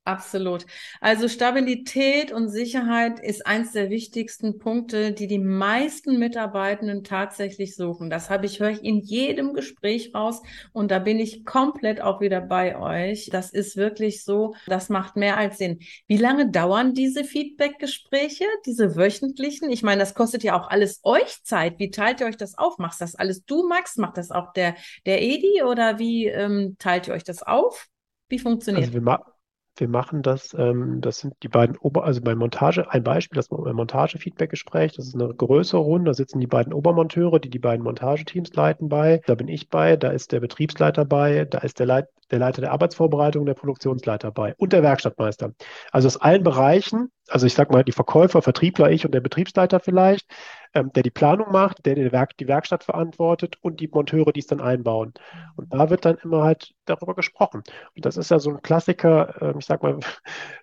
Absolut. 0.05 0.67
Also 1.01 1.29
Stabilität 1.29 2.33
und 2.33 2.49
Sicherheit 2.49 3.21
ist 3.21 3.47
eins 3.47 3.71
der 3.71 3.89
wichtigsten 3.89 4.59
Punkte, 4.59 5.13
die 5.13 5.29
die 5.29 5.39
meisten 5.39 6.19
Mitarbeitenden 6.19 7.05
tatsächlich 7.05 7.77
suchen. 7.77 8.11
Das 8.11 8.29
habe 8.29 8.47
ich, 8.47 8.59
höre 8.59 8.71
ich 8.71 8.83
in 8.83 8.99
jedem 8.99 9.55
Gespräch 9.55 10.13
raus 10.13 10.43
und 10.73 10.91
da 10.91 10.99
bin 10.99 11.21
ich 11.21 11.45
komplett 11.45 12.01
auch 12.01 12.21
wieder 12.21 12.41
bei 12.41 12.77
euch. 12.77 13.29
Das 13.31 13.53
ist 13.53 13.77
wirklich 13.77 14.25
so, 14.25 14.57
das 14.67 14.89
macht 14.89 15.15
mehr 15.15 15.37
als 15.37 15.59
Sinn. 15.59 15.79
Wie 16.09 16.17
lange 16.17 16.51
dauern 16.51 16.95
diese 16.95 17.23
Feedback-Gespräche, 17.23 18.47
diese 18.67 18.97
wöchentlichen? 18.97 19.71
Ich 19.71 19.85
meine, 19.85 20.01
das 20.01 20.15
kostet 20.15 20.43
ja 20.43 20.61
auch 20.61 20.69
alles 20.69 20.99
euch 21.05 21.45
Zeit. 21.45 21.79
Wie 21.79 21.93
teilt 21.93 22.21
ihr 22.21 22.27
euch 22.27 22.37
das 22.37 22.59
auf? 22.59 22.79
Machst 22.79 23.01
das 23.01 23.15
alles 23.15 23.45
du, 23.45 23.69
Max? 23.69 23.97
Macht 23.99 24.17
das 24.17 24.33
auch 24.33 24.53
der, 24.53 24.75
der 25.07 25.23
Edi 25.23 25.63
oder 25.63 26.01
wie 26.01 26.27
ähm, 26.27 26.75
teilt 26.81 27.07
ihr 27.07 27.15
euch 27.15 27.23
das 27.25 27.45
auf? 27.45 27.87
Wie 28.29 28.41
funktioniert 28.41 28.87
also 28.87 29.32
wir 29.77 29.89
machen 29.89 30.23
das, 30.23 30.55
ähm, 30.59 31.01
das 31.01 31.19
sind 31.19 31.35
die 31.43 31.49
beiden 31.49 31.77
Ober, 31.79 32.05
also 32.05 32.21
bei 32.21 32.35
Montage, 32.35 32.91
ein 32.91 33.03
Beispiel, 33.03 33.37
das 33.37 33.51
Montage-Feedback-Gespräch, 33.51 34.93
das 34.93 35.07
ist 35.07 35.15
eine 35.15 35.33
größere 35.33 35.81
Runde, 35.81 36.11
da 36.11 36.15
sitzen 36.15 36.41
die 36.41 36.47
beiden 36.47 36.73
Obermonteure, 36.73 37.39
die 37.39 37.49
die 37.51 37.59
beiden 37.59 37.83
Montageteams 37.85 38.53
leiten 38.55 38.89
bei, 38.89 39.23
da 39.27 39.35
bin 39.35 39.49
ich 39.49 39.71
bei, 39.71 39.97
da 39.97 40.11
ist 40.11 40.33
der 40.33 40.41
Betriebsleiter 40.41 41.05
bei, 41.05 41.47
da 41.47 41.59
ist 41.59 41.79
der, 41.79 41.87
Leit, 41.87 42.09
der 42.31 42.39
Leiter 42.39 42.61
der 42.61 42.73
Arbeitsvorbereitung, 42.73 43.47
der 43.47 43.55
Produktionsleiter 43.55 44.31
bei 44.31 44.55
und 44.59 44.73
der 44.73 44.83
Werkstattmeister. 44.83 45.55
Also 45.91 46.07
aus 46.07 46.17
allen 46.19 46.43
Bereichen, 46.43 47.11
also 47.29 47.47
ich 47.47 47.55
sag 47.55 47.71
mal, 47.71 47.85
die 47.85 47.93
Verkäufer, 47.93 48.43
Vertriebler, 48.43 48.91
ich 48.91 49.07
und 49.07 49.15
der 49.15 49.21
Betriebsleiter 49.21 49.81
vielleicht, 49.81 50.27
ähm, 50.75 50.93
der 50.93 51.03
die 51.03 51.11
Planung 51.11 51.53
macht, 51.53 51.85
der 51.87 51.95
die, 51.95 52.13
Werk 52.13 52.37
die 52.39 52.49
Werkstatt 52.49 52.85
verantwortet 52.85 53.57
und 53.61 53.81
die 53.81 53.89
Monteure, 53.89 54.33
die 54.33 54.41
es 54.41 54.47
dann 54.47 54.61
einbauen. 54.61 55.13
Und 55.57 55.73
da 55.73 55.91
wird 55.91 56.05
dann 56.05 56.17
immer 56.23 56.43
halt 56.45 56.75
darüber 56.85 57.15
gesprochen. 57.15 57.63
Und 57.95 58.07
das 58.07 58.17
ist 58.17 58.31
ja 58.31 58.39
so 58.39 58.51
ein 58.51 58.63
Klassiker, 58.63 59.41
äh, 59.43 59.59
ich 59.59 59.67
sag 59.67 59.83
mal, 59.83 59.99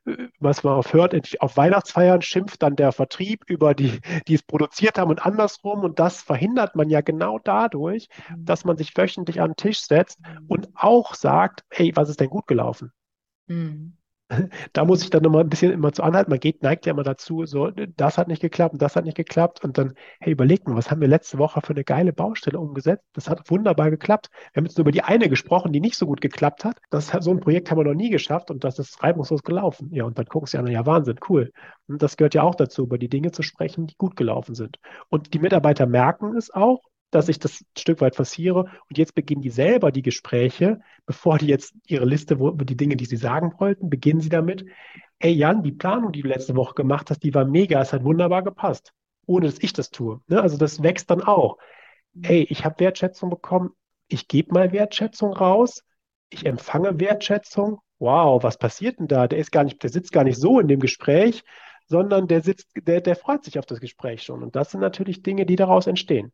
was 0.39 0.63
man 0.63 0.73
oft 0.73 0.93
hört, 0.93 1.13
auf 1.41 1.57
Weihnachtsfeiern 1.57 2.21
schimpft 2.21 2.61
dann 2.63 2.75
der 2.75 2.91
Vertrieb 2.91 3.43
über 3.47 3.73
die, 3.73 3.99
die 4.27 4.35
es 4.35 4.43
produziert 4.43 4.97
haben 4.97 5.11
und 5.11 5.25
andersrum. 5.25 5.83
Und 5.83 5.99
das 5.99 6.21
verhindert 6.21 6.75
man 6.75 6.89
ja 6.89 7.01
genau 7.01 7.39
dadurch, 7.39 8.09
dass 8.37 8.65
man 8.65 8.77
sich 8.77 8.95
wöchentlich 8.97 9.41
an 9.41 9.51
den 9.51 9.55
Tisch 9.57 9.81
setzt 9.81 10.19
und 10.47 10.69
auch 10.75 11.13
sagt, 11.13 11.63
hey, 11.69 11.91
was 11.95 12.09
ist 12.09 12.19
denn 12.19 12.29
gut 12.29 12.47
gelaufen? 12.47 12.91
Mhm 13.47 13.98
da 14.73 14.85
muss 14.85 15.03
ich 15.03 15.09
dann 15.09 15.23
nochmal 15.23 15.43
ein 15.43 15.49
bisschen 15.49 15.71
immer 15.71 15.91
zu 15.91 16.03
anhalten. 16.03 16.29
Man 16.29 16.39
geht, 16.39 16.61
neigt 16.61 16.85
ja 16.85 16.91
immer 16.91 17.03
dazu, 17.03 17.45
so, 17.45 17.71
das 17.71 18.17
hat 18.17 18.27
nicht 18.27 18.41
geklappt 18.41 18.73
und 18.73 18.81
das 18.81 18.95
hat 18.95 19.05
nicht 19.05 19.17
geklappt. 19.17 19.63
Und 19.63 19.77
dann, 19.77 19.93
hey, 20.19 20.33
überleg 20.33 20.67
mal, 20.67 20.75
was 20.75 20.91
haben 20.91 21.01
wir 21.01 21.07
letzte 21.07 21.37
Woche 21.37 21.61
für 21.61 21.73
eine 21.73 21.83
geile 21.83 22.13
Baustelle 22.13 22.59
umgesetzt? 22.59 23.03
Das 23.13 23.29
hat 23.29 23.49
wunderbar 23.49 23.89
geklappt. 23.89 24.29
Wir 24.53 24.61
haben 24.61 24.65
jetzt 24.65 24.77
nur 24.77 24.83
über 24.83 24.91
die 24.91 25.03
eine 25.03 25.29
gesprochen, 25.29 25.73
die 25.73 25.79
nicht 25.79 25.95
so 25.95 26.05
gut 26.05 26.21
geklappt 26.21 26.63
hat. 26.63 26.77
Das, 26.89 27.07
so 27.07 27.31
ein 27.31 27.39
Projekt 27.39 27.71
haben 27.71 27.79
wir 27.79 27.85
noch 27.85 27.93
nie 27.93 28.09
geschafft 28.09 28.51
und 28.51 28.63
das 28.63 28.77
ist 28.79 29.01
reibungslos 29.01 29.43
gelaufen. 29.43 29.89
Ja, 29.91 30.05
und 30.05 30.17
dann 30.19 30.25
gucken 30.25 30.47
sie 30.47 30.57
an, 30.57 30.67
ja, 30.67 30.85
Wahnsinn, 30.85 31.19
cool. 31.29 31.51
Und 31.87 32.01
das 32.01 32.17
gehört 32.17 32.35
ja 32.35 32.43
auch 32.43 32.55
dazu, 32.55 32.83
über 32.83 32.97
die 32.97 33.09
Dinge 33.09 33.31
zu 33.31 33.41
sprechen, 33.41 33.87
die 33.87 33.95
gut 33.97 34.15
gelaufen 34.15 34.53
sind. 34.53 34.77
Und 35.09 35.33
die 35.33 35.39
Mitarbeiter 35.39 35.87
merken 35.87 36.35
es 36.37 36.51
auch 36.53 36.81
dass 37.11 37.29
ich 37.29 37.39
das 37.39 37.61
ein 37.61 37.65
Stück 37.77 38.01
weit 38.01 38.15
forciere. 38.15 38.65
Und 38.89 38.97
jetzt 38.97 39.15
beginnen 39.15 39.41
die 39.41 39.49
selber 39.49 39.91
die 39.91 40.01
Gespräche, 40.01 40.81
bevor 41.05 41.37
die 41.37 41.47
jetzt 41.47 41.73
ihre 41.87 42.05
Liste, 42.05 42.37
die 42.37 42.77
Dinge, 42.77 42.95
die 42.95 43.05
sie 43.05 43.17
sagen 43.17 43.53
wollten, 43.57 43.89
beginnen 43.89 44.21
sie 44.21 44.29
damit. 44.29 44.65
Ey 45.19 45.33
Jan, 45.33 45.63
die 45.63 45.71
Planung, 45.71 46.11
die 46.11 46.21
du 46.21 46.27
letzte 46.27 46.55
Woche 46.55 46.75
gemacht 46.75 47.09
hast, 47.09 47.23
die 47.23 47.33
war 47.33 47.45
mega, 47.45 47.81
es 47.81 47.93
hat 47.93 48.03
wunderbar 48.03 48.43
gepasst, 48.43 48.93
ohne 49.25 49.47
dass 49.47 49.59
ich 49.59 49.73
das 49.73 49.89
tue. 49.89 50.21
Ne? 50.27 50.41
Also 50.41 50.57
das 50.57 50.81
wächst 50.83 51.09
dann 51.09 51.21
auch. 51.21 51.57
Hey, 52.21 52.47
ich 52.49 52.65
habe 52.65 52.79
Wertschätzung 52.79 53.29
bekommen, 53.29 53.71
ich 54.07 54.27
gebe 54.27 54.53
mal 54.53 54.71
Wertschätzung 54.71 55.33
raus, 55.33 55.83
ich 56.29 56.45
empfange 56.45 56.99
Wertschätzung. 56.99 57.79
Wow, 57.99 58.43
was 58.43 58.57
passiert 58.57 58.99
denn 58.99 59.07
da? 59.07 59.27
Der 59.27 59.39
ist 59.39 59.51
gar 59.51 59.63
nicht, 59.63 59.83
der 59.83 59.89
sitzt 59.89 60.11
gar 60.13 60.23
nicht 60.23 60.39
so 60.39 60.59
in 60.59 60.67
dem 60.67 60.79
Gespräch, 60.79 61.43
sondern 61.87 62.27
der 62.27 62.41
sitzt, 62.41 62.69
der, 62.75 63.01
der 63.01 63.15
freut 63.15 63.43
sich 63.43 63.59
auf 63.59 63.65
das 63.65 63.81
Gespräch 63.81 64.23
schon. 64.23 64.41
Und 64.41 64.55
das 64.55 64.71
sind 64.71 64.79
natürlich 64.79 65.21
Dinge, 65.21 65.45
die 65.45 65.55
daraus 65.57 65.87
entstehen. 65.87 66.31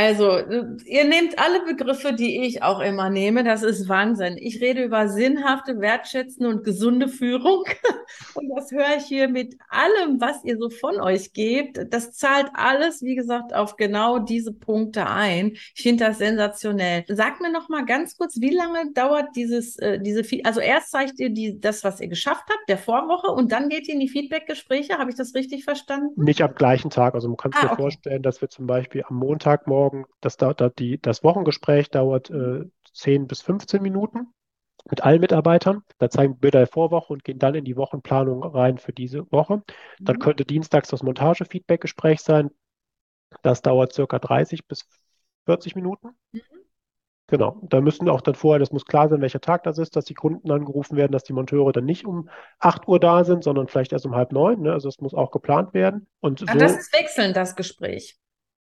Also, 0.00 0.38
ihr 0.86 1.04
nehmt 1.04 1.38
alle 1.38 1.62
Begriffe, 1.62 2.14
die 2.14 2.40
ich 2.46 2.62
auch 2.62 2.80
immer 2.80 3.10
nehme. 3.10 3.44
Das 3.44 3.62
ist 3.62 3.86
Wahnsinn. 3.86 4.38
Ich 4.40 4.62
rede 4.62 4.82
über 4.82 5.08
sinnhafte, 5.08 5.78
wertschätzende 5.78 6.48
und 6.48 6.64
gesunde 6.64 7.06
Führung. 7.06 7.64
Und 8.34 8.48
das 8.48 8.72
höre 8.72 8.96
ich 8.96 9.04
hier 9.04 9.28
mit 9.28 9.56
allem, 9.68 10.20
was 10.20 10.42
ihr 10.42 10.56
so 10.58 10.70
von 10.70 11.00
euch 11.00 11.32
gebt. 11.32 11.78
Das 11.90 12.12
zahlt 12.12 12.48
alles, 12.54 13.02
wie 13.02 13.14
gesagt, 13.14 13.54
auf 13.54 13.76
genau 13.76 14.18
diese 14.18 14.52
Punkte 14.52 15.06
ein. 15.06 15.52
Ich 15.74 15.82
finde 15.82 16.06
das 16.06 16.18
sensationell. 16.18 17.04
Sag 17.08 17.40
mir 17.40 17.52
noch 17.52 17.68
mal 17.68 17.84
ganz 17.84 18.16
kurz, 18.16 18.40
wie 18.40 18.54
lange 18.54 18.92
dauert 18.94 19.36
dieses, 19.36 19.78
äh, 19.78 20.00
diese, 20.00 20.22
also 20.44 20.60
erst 20.60 20.90
zeigt 20.90 21.20
ihr 21.20 21.30
die, 21.30 21.60
das, 21.60 21.84
was 21.84 22.00
ihr 22.00 22.08
geschafft 22.08 22.44
habt, 22.48 22.68
der 22.68 22.78
Vorwoche, 22.78 23.28
und 23.28 23.52
dann 23.52 23.68
geht 23.68 23.86
ihr 23.86 23.94
in 23.94 24.00
die 24.00 24.08
Feedbackgespräche. 24.08 24.98
Habe 24.98 25.10
ich 25.10 25.16
das 25.16 25.34
richtig 25.34 25.64
verstanden? 25.64 26.24
Nicht 26.24 26.42
am 26.42 26.54
gleichen 26.54 26.90
Tag. 26.90 27.14
Also 27.14 27.28
man 27.28 27.36
kann 27.36 27.52
sich 27.52 27.62
ah, 27.62 27.72
okay. 27.72 27.82
vorstellen, 27.82 28.22
dass 28.22 28.40
wir 28.40 28.48
zum 28.48 28.66
Beispiel 28.66 29.04
am 29.06 29.16
Montagmorgen 29.16 29.89
morgen, 29.90 30.06
das, 30.20 30.36
die, 30.78 31.00
das 31.00 31.24
Wochengespräch 31.24 31.90
dauert 31.90 32.30
äh, 32.30 32.64
10 32.92 33.26
bis 33.26 33.42
15 33.42 33.82
Minuten 33.82 34.28
mit 34.88 35.02
allen 35.02 35.20
Mitarbeitern. 35.20 35.82
Da 35.98 36.08
zeigen 36.10 36.34
wir 36.34 36.40
Bilder 36.40 36.58
der 36.60 36.66
Vorwoche 36.66 37.12
und 37.12 37.24
gehen 37.24 37.38
dann 37.38 37.54
in 37.54 37.64
die 37.64 37.76
Wochenplanung 37.76 38.42
rein 38.42 38.78
für 38.78 38.92
diese 38.92 39.30
Woche. 39.30 39.62
Dann 39.98 40.16
mhm. 40.16 40.20
könnte 40.20 40.44
dienstags 40.44 40.88
das 40.88 41.02
Montage-Feedback-Gespräch 41.02 42.20
sein. 42.20 42.50
Das 43.42 43.62
dauert 43.62 43.92
circa 43.92 44.18
30 44.18 44.66
bis 44.66 44.86
40 45.46 45.76
Minuten. 45.76 46.10
Mhm. 46.32 46.40
Genau, 47.26 47.60
da 47.62 47.80
müssen 47.80 48.08
auch 48.08 48.22
dann 48.22 48.34
vorher, 48.34 48.58
das 48.58 48.72
muss 48.72 48.86
klar 48.86 49.08
sein, 49.08 49.20
welcher 49.20 49.40
Tag 49.40 49.62
das 49.62 49.78
ist, 49.78 49.94
dass 49.94 50.04
die 50.04 50.14
Kunden 50.14 50.50
angerufen 50.50 50.96
werden, 50.96 51.12
dass 51.12 51.22
die 51.22 51.32
Monteure 51.32 51.70
dann 51.70 51.84
nicht 51.84 52.04
um 52.04 52.28
8 52.58 52.88
Uhr 52.88 52.98
da 52.98 53.22
sind, 53.22 53.44
sondern 53.44 53.68
vielleicht 53.68 53.92
erst 53.92 54.04
um 54.04 54.16
halb 54.16 54.32
neun. 54.32 54.62
Ne? 54.62 54.72
Also 54.72 54.88
das 54.88 55.00
muss 55.00 55.14
auch 55.14 55.30
geplant 55.30 55.72
werden. 55.72 56.08
Und 56.18 56.42
Ach, 56.48 56.52
so, 56.52 56.58
das 56.58 56.76
ist 56.76 56.92
wechselnd, 56.92 57.36
das 57.36 57.54
Gespräch. 57.54 58.18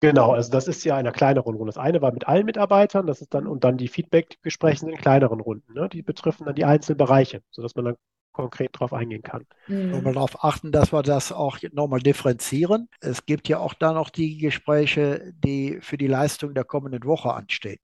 Genau, 0.00 0.32
also 0.32 0.50
das 0.50 0.68
ist 0.68 0.84
ja 0.84 0.94
in 0.94 1.00
einer 1.00 1.12
kleineren 1.12 1.54
Runde. 1.54 1.72
Das 1.72 1.78
eine 1.78 2.02
war 2.02 2.12
mit 2.12 2.26
allen 2.28 2.46
Mitarbeitern, 2.46 3.06
das 3.06 3.20
ist 3.20 3.34
dann, 3.34 3.46
und 3.46 3.64
dann 3.64 3.76
die 3.76 3.88
Feedback-Gespräche 3.88 4.80
sind 4.80 4.90
in 4.90 4.96
kleineren 4.98 5.40
Runden. 5.40 5.72
Ne? 5.74 5.88
Die 5.88 6.02
betreffen 6.02 6.44
dann 6.46 6.54
die 6.54 6.64
einzelnen 6.64 6.98
Bereiche, 6.98 7.42
sodass 7.50 7.74
man 7.74 7.84
dann 7.86 7.96
konkret 8.32 8.70
drauf 8.78 8.92
eingehen 8.92 9.22
kann. 9.22 9.44
Nochmal 9.90 10.12
Mhm. 10.12 10.14
darauf 10.14 10.44
achten, 10.44 10.72
dass 10.72 10.92
wir 10.92 11.02
das 11.02 11.32
auch 11.32 11.58
nochmal 11.72 12.00
differenzieren. 12.00 12.88
Es 13.00 13.26
gibt 13.26 13.48
ja 13.48 13.58
auch 13.58 13.74
da 13.74 13.92
noch 13.92 14.10
die 14.10 14.38
Gespräche, 14.38 15.32
die 15.36 15.78
für 15.80 15.98
die 15.98 16.06
Leistung 16.06 16.54
der 16.54 16.64
kommenden 16.64 17.04
Woche 17.04 17.32
anstehen. 17.34 17.80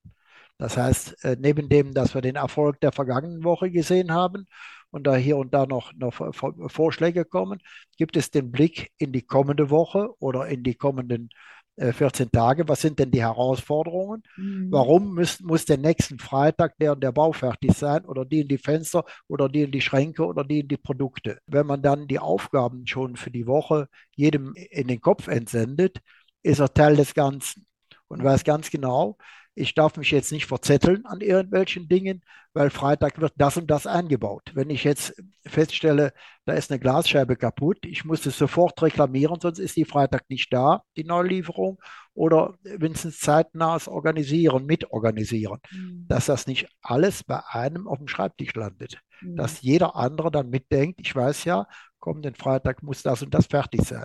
Das 0.58 0.76
heißt, 0.76 1.24
äh, 1.24 1.36
neben 1.38 1.68
dem, 1.68 1.92
dass 1.94 2.14
wir 2.14 2.22
den 2.22 2.36
Erfolg 2.36 2.80
der 2.80 2.92
vergangenen 2.92 3.44
Woche 3.44 3.70
gesehen 3.70 4.12
haben 4.12 4.46
und 4.90 5.06
da 5.06 5.14
hier 5.16 5.36
und 5.36 5.52
da 5.52 5.66
noch, 5.66 5.92
noch 5.94 6.14
Vor- 6.14 6.32
Vor- 6.32 6.54
Vorschläge 6.70 7.24
kommen, 7.24 7.60
gibt 7.96 8.16
es 8.16 8.30
den 8.30 8.50
Blick 8.52 8.90
in 8.98 9.12
die 9.12 9.22
kommende 9.22 9.70
Woche 9.70 10.10
oder 10.20 10.46
in 10.48 10.62
die 10.62 10.74
kommenden 10.74 11.28
14 11.76 12.30
Tage. 12.30 12.68
Was 12.68 12.80
sind 12.80 12.98
denn 12.98 13.10
die 13.10 13.20
Herausforderungen? 13.20 14.22
Mhm. 14.36 14.68
Warum 14.70 15.14
muss, 15.14 15.40
muss 15.40 15.64
der 15.64 15.78
nächsten 15.78 16.18
Freitag 16.18 16.76
der 16.78 16.92
und 16.92 17.02
der 17.02 17.12
Bau 17.12 17.32
fertig 17.32 17.72
sein 17.74 18.04
oder 18.04 18.24
die 18.24 18.40
in 18.40 18.48
die 18.48 18.58
Fenster 18.58 19.04
oder 19.28 19.48
die 19.48 19.62
in 19.62 19.70
die 19.70 19.80
Schränke 19.80 20.24
oder 20.24 20.44
die 20.44 20.60
in 20.60 20.68
die 20.68 20.78
Produkte? 20.78 21.38
Wenn 21.46 21.66
man 21.66 21.82
dann 21.82 22.08
die 22.08 22.18
Aufgaben 22.18 22.86
schon 22.86 23.16
für 23.16 23.30
die 23.30 23.46
Woche 23.46 23.88
jedem 24.14 24.54
in 24.54 24.88
den 24.88 25.00
Kopf 25.00 25.28
entsendet, 25.28 25.98
ist 26.42 26.60
er 26.60 26.72
Teil 26.72 26.96
des 26.96 27.14
Ganzen 27.14 27.66
und 28.08 28.24
weiß 28.24 28.44
ganz 28.44 28.70
genau, 28.70 29.18
ich 29.56 29.74
darf 29.74 29.96
mich 29.96 30.10
jetzt 30.12 30.32
nicht 30.32 30.46
verzetteln 30.46 31.06
an 31.06 31.20
irgendwelchen 31.22 31.88
Dingen, 31.88 32.22
weil 32.52 32.70
Freitag 32.70 33.20
wird 33.20 33.32
das 33.36 33.56
und 33.56 33.68
das 33.70 33.86
eingebaut. 33.86 34.52
Wenn 34.54 34.70
ich 34.70 34.84
jetzt 34.84 35.14
feststelle, 35.46 36.12
da 36.44 36.52
ist 36.54 36.70
eine 36.70 36.78
Glasscheibe 36.78 37.36
kaputt, 37.36 37.78
ich 37.86 38.04
muss 38.04 38.26
es 38.26 38.38
sofort 38.38 38.80
reklamieren, 38.82 39.40
sonst 39.40 39.58
ist 39.58 39.76
die 39.76 39.86
Freitag 39.86 40.28
nicht 40.28 40.52
da, 40.52 40.82
die 40.96 41.04
Neulieferung, 41.04 41.80
oder 42.14 42.54
wenigstens 42.62 43.18
zeitnahes 43.18 43.88
Organisieren, 43.88 44.66
mitorganisieren, 44.66 45.60
Mhm. 45.70 46.06
dass 46.08 46.26
das 46.26 46.46
nicht 46.46 46.68
alles 46.82 47.24
bei 47.24 47.40
einem 47.48 47.88
auf 47.88 47.98
dem 47.98 48.08
Schreibtisch 48.08 48.54
landet, 48.54 48.98
Mhm. 49.20 49.36
dass 49.36 49.60
jeder 49.62 49.96
andere 49.96 50.30
dann 50.30 50.50
mitdenkt, 50.50 51.00
ich 51.00 51.14
weiß 51.14 51.44
ja, 51.44 51.66
kommenden 51.98 52.34
Freitag 52.34 52.82
muss 52.82 53.02
das 53.02 53.22
und 53.22 53.34
das 53.34 53.46
fertig 53.46 53.82
sein. 53.82 54.04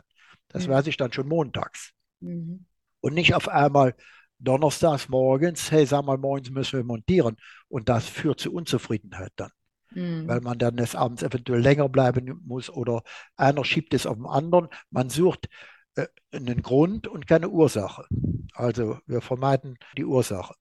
Das 0.50 0.68
Mhm. 0.68 0.72
weiß 0.72 0.88
ich 0.88 0.98
dann 0.98 1.14
schon 1.14 1.28
montags. 1.28 1.92
Mhm. 2.20 2.66
Und 3.02 3.14
nicht 3.14 3.34
auf 3.34 3.48
einmal 3.50 3.96
donnerstags 4.42 5.10
morgens, 5.10 5.72
hey, 5.72 5.86
sag 5.86 6.06
mal, 6.06 6.18
morgens 6.18 6.50
müssen 6.52 6.80
wir 6.80 6.84
montieren. 6.86 7.38
Und 7.70 7.90
das 7.90 8.08
führt 8.08 8.40
zu 8.40 8.54
Unzufriedenheit 8.54 9.32
dann, 9.38 9.52
weil 10.26 10.42
Mhm. 10.42 10.42
man 10.42 10.58
dann 10.60 10.78
des 10.78 10.96
Abends 10.96 11.24
eventuell 11.24 11.62
länger 11.62 11.90
bleiben 11.90 12.42
muss 12.46 12.70
oder 12.70 13.04
einer 13.38 13.66
schiebt 13.66 13.94
es 13.94 14.06
auf 14.06 14.18
den 14.18 14.26
anderen. 14.28 14.70
Man 14.92 15.10
sucht 15.10 15.50
äh, 15.96 16.08
einen 16.32 16.62
Grund 16.62 17.08
und 17.08 17.28
keine 17.28 17.50
Ursache. 17.50 18.06
Also 18.54 19.00
wir 19.08 19.22
vermeiden 19.22 19.78
die 19.98 20.06
Ursache. 20.06 20.56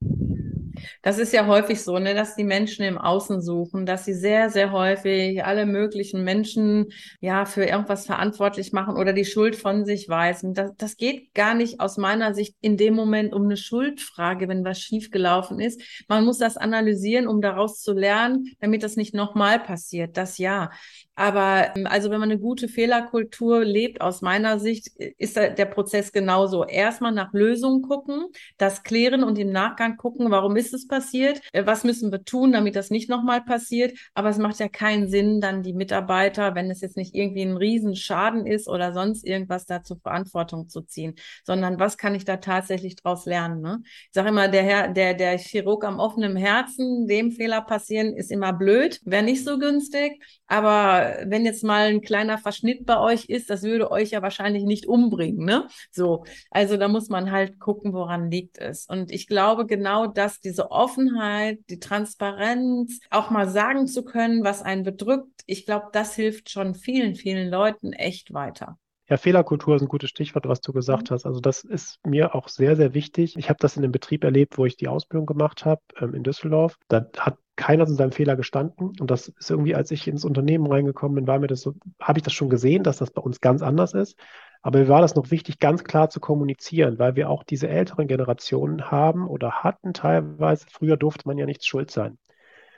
Das 1.03 1.19
ist 1.19 1.33
ja 1.33 1.47
häufig 1.47 1.83
so, 1.83 1.99
ne, 1.99 2.15
dass 2.15 2.37
die 2.37 2.45
Menschen 2.45 2.85
im 2.85 2.99
Außen 2.99 3.41
suchen, 3.41 3.87
dass 3.87 4.05
sie 4.05 4.15
sehr, 4.15 4.51
sehr 4.51 4.73
häufig 4.73 5.45
alle 5.45 5.67
möglichen 5.67 6.25
Menschen 6.25 6.93
ja 7.21 7.45
für 7.45 7.65
irgendwas 7.65 8.07
verantwortlich 8.07 8.73
machen 8.73 8.97
oder 8.97 9.13
die 9.13 9.25
Schuld 9.25 9.57
von 9.57 9.85
sich 9.85 10.09
weisen. 10.09 10.55
Das, 10.55 10.73
das 10.77 10.97
geht 10.97 11.35
gar 11.35 11.55
nicht 11.55 11.81
aus 11.81 11.97
meiner 11.97 12.35
Sicht 12.35 12.57
in 12.61 12.77
dem 12.77 12.95
Moment 12.95 13.33
um 13.33 13.45
eine 13.45 13.57
Schuldfrage, 13.57 14.49
wenn 14.49 14.65
was 14.65 14.81
schiefgelaufen 14.81 15.61
ist. 15.61 15.81
Man 16.09 16.25
muss 16.25 16.39
das 16.39 16.57
analysieren, 16.57 17.27
um 17.27 17.41
daraus 17.41 17.81
zu 17.81 17.93
lernen, 17.93 18.55
damit 18.61 18.83
das 18.83 18.97
nicht 18.97 19.15
nochmal 19.15 19.59
passiert. 19.59 20.17
Das 20.17 20.39
ja. 20.39 20.71
Aber 21.21 21.77
ähm, 21.77 21.87
also 21.87 22.11
wenn 22.11 22.19
man 22.19 22.31
eine 22.31 22.41
gute 22.41 22.67
Fehlerkultur 22.67 23.63
lebt, 23.63 24.01
aus 24.01 24.23
meiner 24.23 24.59
Sicht, 24.59 24.89
äh, 24.99 25.13
ist 25.19 25.37
der 25.37 25.67
Prozess 25.67 26.13
genauso. 26.13 26.65
Erstmal 26.65 27.13
nach 27.13 27.35
Lösungen 27.35 27.83
gucken, 27.83 28.25
das 28.57 28.85
klären 28.85 29.23
und 29.23 29.39
im 29.39 29.53
Nachgang 29.53 29.99
gucken, 29.99 30.31
warum 30.31 30.57
ist 30.57 30.73
es 30.73 30.87
passiert, 30.89 31.43
Äh, 31.53 31.67
was 31.67 31.85
müssen 31.85 32.11
wir 32.11 32.25
tun, 32.25 32.53
damit 32.53 32.75
das 32.75 32.89
nicht 32.89 33.11
nochmal 33.11 33.43
passiert. 33.43 33.99
Aber 34.15 34.31
es 34.31 34.39
macht 34.39 34.61
ja 34.61 34.69
keinen 34.69 35.09
Sinn, 35.11 35.43
dann 35.43 35.63
die 35.63 35.75
Mitarbeiter, 35.75 36.55
wenn 36.55 36.71
es 36.71 36.81
jetzt 36.81 36.97
nicht 36.97 37.15
irgendwie 37.15 37.43
ein 37.43 37.57
Riesenschaden 37.59 38.47
ist 38.47 38.67
oder 38.67 38.95
sonst 38.95 39.27
irgendwas, 39.27 39.67
da 39.67 39.83
zur 39.83 39.99
Verantwortung 40.01 40.71
zu 40.71 40.81
ziehen, 40.81 41.17
sondern 41.45 41.79
was 41.79 41.99
kann 41.99 42.15
ich 42.15 42.25
da 42.25 42.39
tatsächlich 42.39 42.97
draus 42.97 43.27
lernen? 43.27 43.61
Ne? 43.61 43.83
Ich 43.85 44.13
sage 44.13 44.31
immer, 44.31 44.49
der 44.49 44.63
Herr, 44.63 44.89
der, 44.89 45.13
der 45.13 45.37
Chirurg 45.37 45.85
am 45.85 45.99
offenen 45.99 46.37
Herzen, 46.37 47.07
dem 47.07 47.31
Fehler 47.31 47.61
passieren, 47.61 48.17
ist 48.17 48.31
immer 48.31 48.55
blöd, 48.55 49.01
wäre 49.05 49.23
nicht 49.23 49.45
so 49.45 49.59
günstig. 49.59 50.23
Aber 50.47 51.10
wenn 51.25 51.45
jetzt 51.45 51.63
mal 51.65 51.89
ein 51.89 52.01
kleiner 52.01 52.39
Verschnitt 52.39 52.87
bei 52.87 52.99
euch 52.99 53.27
ist, 53.27 53.51
das 53.51 53.63
würde 53.63 53.91
euch 53.91 54.11
ja 54.11 54.23
wahrscheinlich 54.23 54.65
nicht 54.65 54.87
umbringen, 54.87 55.45
ne? 55.45 55.69
So. 55.91 56.25
Also 56.51 56.77
da 56.77 56.89
muss 56.89 57.09
man 57.09 57.31
halt 57.31 57.59
gucken, 57.61 57.93
woran 57.93 58.31
liegt 58.31 58.59
es. 58.59 58.87
Und 58.87 59.11
ich 59.13 59.27
glaube 59.27 59.67
genau 59.67 60.07
das, 60.07 60.41
diese 60.41 60.71
Offenheit, 60.71 61.59
die 61.69 61.79
Transparenz, 61.79 63.01
auch 63.11 63.31
mal 63.31 63.49
sagen 63.49 63.87
zu 63.87 64.05
können, 64.05 64.43
was 64.45 64.63
einen 64.63 64.83
bedrückt, 64.83 65.43
ich 65.47 65.67
glaube, 65.67 65.89
das 65.93 66.15
hilft 66.15 66.51
schon 66.51 66.75
vielen, 66.75 67.15
vielen 67.15 67.51
Leuten 67.51 67.93
echt 67.93 68.33
weiter. 68.33 68.80
Ja, 69.11 69.17
Fehlerkultur 69.17 69.75
ist 69.75 69.83
ein 69.83 69.89
gutes 69.89 70.09
Stichwort, 70.09 70.47
was 70.47 70.61
du 70.61 70.73
gesagt 70.73 71.11
hast. 71.11 71.27
Also 71.27 71.41
das 71.41 71.65
ist 71.65 71.99
mir 72.07 72.37
auch 72.37 72.47
sehr, 72.47 72.77
sehr 72.77 72.95
wichtig. 72.95 73.37
Ich 73.37 73.49
habe 73.49 73.59
das 73.61 73.77
in 73.77 73.83
einem 73.83 73.91
Betrieb 73.91 74.23
erlebt, 74.23 74.57
wo 74.57 74.67
ich 74.67 74.77
die 74.77 74.87
Ausbildung 74.87 75.27
gemacht 75.27 75.65
habe, 75.65 75.81
ähm, 75.99 76.15
in 76.15 76.23
Düsseldorf. 76.23 76.79
Da 76.87 77.07
hat 77.19 77.37
keiner 77.57 77.87
zu 77.87 77.95
seinem 77.95 78.13
Fehler 78.13 78.37
gestanden. 78.37 78.93
Und 79.01 79.11
das 79.11 79.27
ist 79.27 79.51
irgendwie, 79.51 79.75
als 79.75 79.91
ich 79.91 80.07
ins 80.07 80.25
Unternehmen 80.25 80.69
reingekommen 80.69 81.17
bin, 81.17 81.27
war 81.27 81.41
mir 81.41 81.49
das 81.49 81.61
so, 81.61 81.75
habe 82.01 82.21
ich 82.21 82.23
das 82.23 82.33
schon 82.35 82.51
gesehen, 82.51 82.85
dass 82.85 82.99
das 82.99 83.11
bei 83.11 83.21
uns 83.21 83.41
ganz 83.41 83.63
anders 83.63 83.95
ist. 83.95 84.17
Aber 84.63 84.79
mir 84.79 84.89
war 84.89 85.01
das 85.01 85.17
noch 85.17 85.33
wichtig, 85.33 85.59
ganz 85.59 85.83
klar 85.83 86.09
zu 86.09 86.21
kommunizieren, 86.21 87.01
weil 87.01 87.17
wir 87.17 87.31
auch 87.31 87.43
diese 87.43 87.69
älteren 87.69 88.07
Generationen 88.07 88.93
haben 88.93 89.27
oder 89.27 89.65
hatten 89.65 89.93
teilweise. 89.93 90.67
Früher 90.71 90.97
durfte 90.97 91.27
man 91.27 91.37
ja 91.37 91.47
nichts 91.47 91.67
schuld 91.67 91.91
sein. 91.91 92.17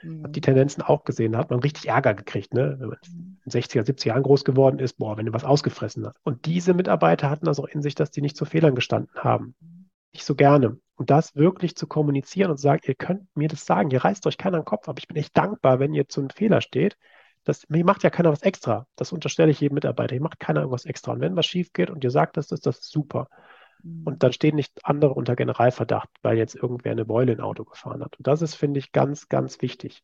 Mhm. 0.01 0.23
Habe 0.23 0.31
die 0.31 0.41
Tendenzen 0.41 0.81
auch 0.81 1.03
gesehen. 1.03 1.33
Da 1.33 1.37
hat 1.37 1.51
man 1.51 1.59
richtig 1.59 1.89
Ärger 1.89 2.15
gekriegt, 2.15 2.55
ne? 2.55 2.77
Wenn 2.79 2.89
man 2.89 3.32
in 3.45 3.51
den 3.51 3.61
60er, 3.61 3.83
70er 3.83 4.07
Jahren 4.07 4.23
groß 4.23 4.43
geworden 4.43 4.79
ist, 4.79 4.97
boah, 4.97 5.17
wenn 5.17 5.25
du 5.25 5.33
was 5.33 5.43
ausgefressen 5.43 6.05
hast. 6.05 6.17
Und 6.23 6.45
diese 6.45 6.73
Mitarbeiter 6.73 7.29
hatten 7.29 7.45
das 7.45 7.59
auch 7.59 7.67
in 7.67 7.81
sich, 7.81 7.95
dass 7.95 8.11
die 8.11 8.21
nicht 8.21 8.37
zu 8.37 8.45
Fehlern 8.45 8.75
gestanden 8.75 9.15
haben. 9.15 9.55
Nicht 10.13 10.25
so 10.25 10.35
gerne. 10.35 10.77
Und 10.95 11.09
das 11.09 11.35
wirklich 11.35 11.75
zu 11.75 11.87
kommunizieren 11.87 12.51
und 12.51 12.57
zu 12.57 12.63
sagen, 12.63 12.81
ihr 12.85 12.95
könnt 12.95 13.23
mir 13.35 13.47
das 13.47 13.65
sagen, 13.65 13.89
ihr 13.91 14.03
reißt 14.03 14.25
euch 14.27 14.37
keiner 14.37 14.59
den 14.59 14.65
Kopf 14.65 14.87
ab. 14.87 14.99
Ich 14.99 15.07
bin 15.07 15.17
echt 15.17 15.35
dankbar, 15.35 15.79
wenn 15.79 15.93
ihr 15.93 16.07
zu 16.07 16.21
einem 16.21 16.29
Fehler 16.29 16.61
steht. 16.61 16.97
Das, 17.43 17.67
mir 17.67 17.83
macht 17.83 18.03
ja 18.03 18.09
keiner 18.09 18.31
was 18.31 18.43
extra. 18.43 18.87
Das 18.95 19.11
unterstelle 19.11 19.51
ich 19.51 19.59
jedem 19.59 19.75
Mitarbeiter. 19.75 20.13
Hier 20.13 20.21
macht 20.21 20.39
keiner 20.39 20.61
irgendwas 20.61 20.85
extra. 20.85 21.11
Und 21.11 21.19
wenn 21.19 21.35
was 21.35 21.45
schief 21.45 21.73
geht 21.73 21.89
und 21.89 22.03
ihr 22.03 22.11
sagt 22.11 22.37
das, 22.37 22.51
ist 22.51 22.65
das 22.65 22.87
super. 22.87 23.27
Mhm. 23.81 24.03
Und 24.05 24.23
dann 24.23 24.33
stehen 24.33 24.55
nicht 24.55 24.79
andere 24.83 25.13
unter 25.13 25.35
Generalverdacht, 25.35 26.09
weil 26.21 26.37
jetzt 26.37 26.55
irgendwer 26.55 26.93
eine 26.93 27.05
Beule 27.05 27.33
in 27.33 27.41
Auto 27.41 27.65
gefahren 27.65 28.03
hat. 28.03 28.17
Und 28.17 28.27
das 28.27 28.41
ist, 28.41 28.55
finde 28.55 28.79
ich, 28.79 28.91
ganz, 28.91 29.27
ganz 29.27 29.61
wichtig. 29.61 30.03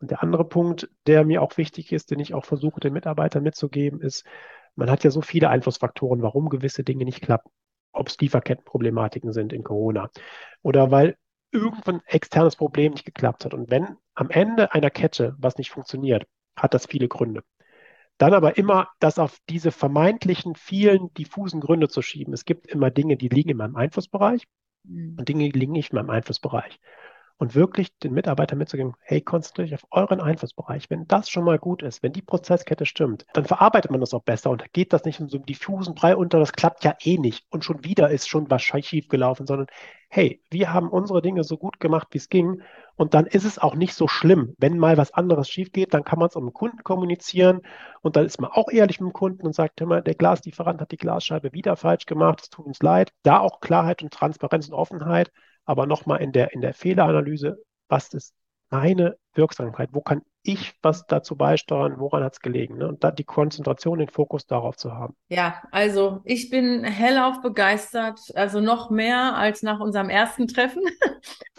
Und 0.00 0.10
der 0.10 0.22
andere 0.22 0.44
Punkt, 0.46 0.88
der 1.06 1.24
mir 1.24 1.42
auch 1.42 1.56
wichtig 1.56 1.92
ist, 1.92 2.10
den 2.10 2.20
ich 2.20 2.34
auch 2.34 2.44
versuche, 2.44 2.80
den 2.80 2.92
Mitarbeitern 2.94 3.42
mitzugeben, 3.42 4.00
ist, 4.00 4.24
man 4.74 4.90
hat 4.90 5.04
ja 5.04 5.10
so 5.10 5.20
viele 5.20 5.50
Einflussfaktoren, 5.50 6.22
warum 6.22 6.48
gewisse 6.48 6.84
Dinge 6.84 7.04
nicht 7.04 7.20
klappen. 7.22 7.50
Ob 7.92 8.08
es 8.08 8.18
Lieferkettenproblematiken 8.18 9.32
sind 9.32 9.52
in 9.52 9.64
Corona 9.64 10.10
oder 10.62 10.90
weil 10.90 11.16
irgendein 11.50 12.00
externes 12.06 12.56
Problem 12.56 12.92
nicht 12.92 13.04
geklappt 13.04 13.44
hat. 13.44 13.52
Und 13.52 13.70
wenn 13.70 13.96
am 14.14 14.30
Ende 14.30 14.72
einer 14.72 14.90
Kette 14.90 15.34
was 15.38 15.58
nicht 15.58 15.70
funktioniert, 15.70 16.26
hat 16.56 16.72
das 16.72 16.86
viele 16.86 17.08
Gründe. 17.08 17.42
Dann 18.18 18.34
aber 18.34 18.58
immer 18.58 18.88
das 19.00 19.18
auf 19.18 19.38
diese 19.48 19.72
vermeintlichen 19.72 20.54
vielen 20.54 21.12
diffusen 21.14 21.60
Gründe 21.60 21.88
zu 21.88 22.02
schieben. 22.02 22.32
Es 22.32 22.44
gibt 22.44 22.66
immer 22.66 22.90
Dinge, 22.90 23.16
die 23.16 23.28
liegen 23.28 23.50
in 23.50 23.56
meinem 23.56 23.76
Einflussbereich 23.76 24.46
Mhm. 24.84 25.16
und 25.18 25.28
Dinge, 25.28 25.50
die 25.50 25.58
liegen 25.58 25.72
nicht 25.72 25.92
in 25.92 25.96
meinem 25.96 26.10
Einflussbereich. 26.10 26.80
Und 27.40 27.54
wirklich 27.54 27.96
den 28.00 28.12
Mitarbeitern 28.12 28.58
mitzugeben, 28.58 28.92
hey, 29.00 29.22
konzentriert 29.22 29.68
euch 29.68 29.74
auf 29.74 29.86
euren 29.92 30.20
Einflussbereich. 30.20 30.90
Wenn 30.90 31.08
das 31.08 31.30
schon 31.30 31.42
mal 31.42 31.58
gut 31.58 31.82
ist, 31.82 32.02
wenn 32.02 32.12
die 32.12 32.20
Prozesskette 32.20 32.84
stimmt, 32.84 33.24
dann 33.32 33.46
verarbeitet 33.46 33.90
man 33.90 34.00
das 34.00 34.12
auch 34.12 34.22
besser 34.22 34.50
und 34.50 34.70
geht 34.74 34.92
das 34.92 35.06
nicht 35.06 35.20
in 35.20 35.28
so 35.30 35.38
einem 35.38 35.46
diffusen 35.46 35.94
Brei 35.94 36.14
unter, 36.14 36.38
das 36.38 36.52
klappt 36.52 36.84
ja 36.84 36.94
eh 37.00 37.16
nicht. 37.16 37.46
Und 37.48 37.64
schon 37.64 37.82
wieder 37.82 38.10
ist 38.10 38.28
schon 38.28 38.50
wahrscheinlich 38.50 38.88
schief 38.88 39.08
gelaufen, 39.08 39.46
sondern 39.46 39.68
hey, 40.10 40.42
wir 40.50 40.74
haben 40.74 40.90
unsere 40.90 41.22
Dinge 41.22 41.42
so 41.42 41.56
gut 41.56 41.80
gemacht, 41.80 42.08
wie 42.10 42.18
es 42.18 42.28
ging. 42.28 42.60
Und 42.96 43.14
dann 43.14 43.24
ist 43.24 43.44
es 43.44 43.58
auch 43.58 43.74
nicht 43.74 43.94
so 43.94 44.06
schlimm. 44.06 44.54
Wenn 44.58 44.76
mal 44.76 44.98
was 44.98 45.14
anderes 45.14 45.48
schief 45.48 45.72
geht, 45.72 45.94
dann 45.94 46.04
kann 46.04 46.18
man 46.18 46.28
es 46.28 46.34
mit 46.34 46.44
dem 46.44 46.52
Kunden 46.52 46.82
kommunizieren. 46.84 47.62
Und 48.02 48.16
dann 48.16 48.26
ist 48.26 48.38
man 48.38 48.50
auch 48.50 48.68
ehrlich 48.70 49.00
mit 49.00 49.08
dem 49.08 49.14
Kunden 49.14 49.46
und 49.46 49.54
sagt 49.54 49.80
immer, 49.80 50.02
der 50.02 50.14
Glaslieferant 50.14 50.78
hat 50.82 50.92
die 50.92 50.98
Glasscheibe 50.98 51.54
wieder 51.54 51.76
falsch 51.76 52.04
gemacht, 52.04 52.40
es 52.42 52.50
tut 52.50 52.66
uns 52.66 52.82
leid. 52.82 53.12
Da 53.22 53.38
auch 53.38 53.60
Klarheit 53.60 54.02
und 54.02 54.12
Transparenz 54.12 54.68
und 54.68 54.74
Offenheit. 54.74 55.32
Aber 55.70 55.86
nochmal 55.86 56.20
in 56.20 56.32
der, 56.32 56.52
in 56.52 56.62
der 56.62 56.74
Fehleranalyse, 56.74 57.62
was 57.88 58.12
ist 58.12 58.34
meine 58.70 59.16
Wirksamkeit? 59.34 59.90
Wo 59.92 60.00
kann 60.00 60.22
ich 60.42 60.74
was 60.82 61.06
dazu 61.06 61.36
beisteuern? 61.36 61.94
Woran 61.98 62.24
hat 62.24 62.34
es 62.34 62.40
gelegen? 62.40 62.78
Ne? 62.78 62.88
Und 62.88 63.04
da 63.04 63.10
die 63.10 63.24
Konzentration, 63.24 63.98
den 63.98 64.08
Fokus 64.08 64.46
darauf 64.46 64.76
zu 64.76 64.92
haben. 64.92 65.14
Ja, 65.28 65.62
also 65.70 66.20
ich 66.24 66.50
bin 66.50 66.84
hellauf 66.84 67.40
begeistert, 67.42 68.20
also 68.34 68.60
noch 68.60 68.90
mehr 68.90 69.36
als 69.36 69.62
nach 69.62 69.80
unserem 69.80 70.08
ersten 70.08 70.48
Treffen 70.48 70.82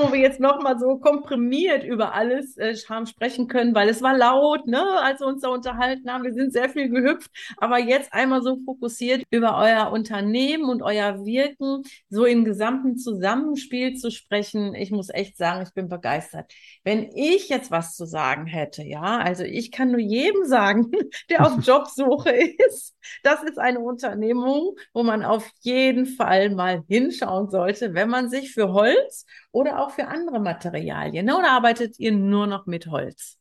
wo 0.02 0.12
wir 0.12 0.20
jetzt 0.20 0.40
nochmal 0.40 0.80
so 0.80 0.98
komprimiert 0.98 1.84
über 1.84 2.14
alles 2.14 2.58
äh, 2.58 2.76
haben 2.90 3.06
sprechen 3.06 3.48
können, 3.48 3.76
weil 3.76 3.90
es 3.90 4.02
war 4.02 4.18
laut, 4.18 4.68
ne, 4.68 4.84
als 5.02 5.20
wir 5.20 5.28
uns 5.28 5.42
da 5.42 5.50
unterhalten 5.50 6.10
haben. 6.10 6.24
Wir 6.24 6.34
sind 6.34 6.54
sehr 6.54 6.70
viel 6.70 6.90
gehüpft, 6.90 7.30
aber 7.58 7.78
jetzt 7.80 8.14
einmal 8.14 8.42
so 8.42 8.58
fokussiert 8.66 9.24
über 9.30 9.58
euer 9.58 9.92
Unternehmen 9.92 10.66
und 10.66 10.82
euer 10.82 11.26
Wirken, 11.26 11.84
so 12.10 12.26
im 12.26 12.46
gesamten 12.46 12.98
Zusammenspiel 12.98 13.96
zu 13.96 14.12
sprechen. 14.12 14.74
Ich 14.76 14.92
muss 14.92 15.10
echt 15.10 15.38
sagen, 15.38 15.64
ich 15.64 15.74
bin 15.74 15.88
begeistert. 15.88 16.52
Wenn 16.84 17.10
ich 17.14 17.50
jetzt 17.50 17.61
was 17.70 17.96
zu 17.96 18.06
sagen 18.06 18.48
hätte, 18.48 18.84
ja, 18.84 19.20
also 19.20 19.44
ich 19.44 19.72
kann 19.72 19.92
nur 19.92 20.00
jedem 20.00 20.46
sagen, 20.46 20.92
der 21.30 21.46
auf 21.46 21.58
Jobsuche 21.62 22.32
ist, 22.32 22.96
das 23.24 23.44
ist 23.44 23.60
eine 23.60 23.80
Unternehmung, 23.80 24.76
wo 24.94 25.04
man 25.04 25.24
auf 25.24 25.48
jeden 25.60 26.06
Fall 26.06 26.50
mal 26.50 26.84
hinschauen 26.88 27.50
sollte, 27.50 27.94
wenn 27.94 28.10
man 28.10 28.30
sich 28.30 28.54
für 28.54 28.74
Holz 28.74 29.26
oder 29.52 29.80
auch 29.80 29.92
für 29.92 30.08
andere 30.08 30.40
Materialien, 30.40 31.26
ne? 31.26 31.38
oder 31.38 31.52
arbeitet 31.52 32.00
ihr 32.00 32.14
nur 32.14 32.48
noch 32.48 32.66
mit 32.66 32.88
Holz? 32.88 33.38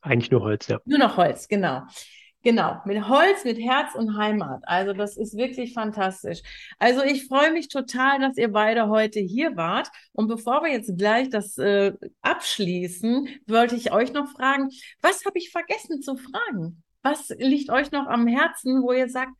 Eigentlich 0.00 0.30
nur 0.30 0.42
Holz, 0.42 0.68
ja. 0.68 0.78
Nur 0.84 0.98
noch 0.98 1.16
Holz, 1.16 1.48
genau. 1.48 1.82
Genau, 2.42 2.80
mit 2.84 3.08
Holz, 3.08 3.44
mit 3.44 3.58
Herz 3.58 3.96
und 3.96 4.16
Heimat. 4.16 4.62
Also 4.64 4.92
das 4.92 5.16
ist 5.16 5.36
wirklich 5.36 5.74
fantastisch. 5.74 6.40
Also 6.78 7.02
ich 7.02 7.26
freue 7.26 7.52
mich 7.52 7.68
total, 7.68 8.20
dass 8.20 8.36
ihr 8.36 8.52
beide 8.52 8.88
heute 8.88 9.18
hier 9.18 9.56
wart. 9.56 9.88
Und 10.12 10.28
bevor 10.28 10.62
wir 10.62 10.70
jetzt 10.70 10.96
gleich 10.96 11.30
das 11.30 11.58
äh, 11.58 11.92
abschließen, 12.22 13.28
wollte 13.48 13.74
ich 13.74 13.92
euch 13.92 14.12
noch 14.12 14.30
fragen, 14.30 14.68
was 15.02 15.24
habe 15.24 15.38
ich 15.38 15.50
vergessen 15.50 16.00
zu 16.00 16.16
fragen? 16.16 16.82
Was 17.02 17.28
liegt 17.38 17.70
euch 17.70 17.90
noch 17.90 18.06
am 18.06 18.28
Herzen, 18.28 18.82
wo 18.82 18.92
ihr 18.92 19.08
sagt, 19.08 19.32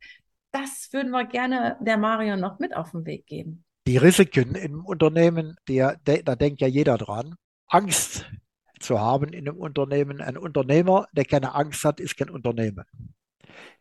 das 0.51 0.89
würden 0.91 1.11
wir 1.11 1.25
gerne 1.25 1.77
der 1.79 1.97
Marion 1.97 2.39
noch 2.39 2.59
mit 2.59 2.75
auf 2.75 2.91
den 2.91 3.05
Weg 3.05 3.25
geben? 3.27 3.63
Die 3.87 3.97
Risiken 3.97 4.55
im 4.55 4.85
Unternehmen, 4.85 5.55
der, 5.69 5.97
da 6.03 6.35
denkt 6.35 6.59
ja 6.59 6.67
jeder 6.67 6.97
dran. 6.97 7.35
Angst 7.67 8.25
zu 8.79 8.99
haben 8.99 9.33
in 9.33 9.47
einem 9.47 9.57
Unternehmen. 9.57 10.21
Ein 10.21 10.37
Unternehmer, 10.37 11.07
der 11.13 11.25
keine 11.25 11.55
Angst 11.55 11.83
hat, 11.83 11.99
ist 11.99 12.17
kein 12.17 12.29
Unternehmen. 12.29 12.85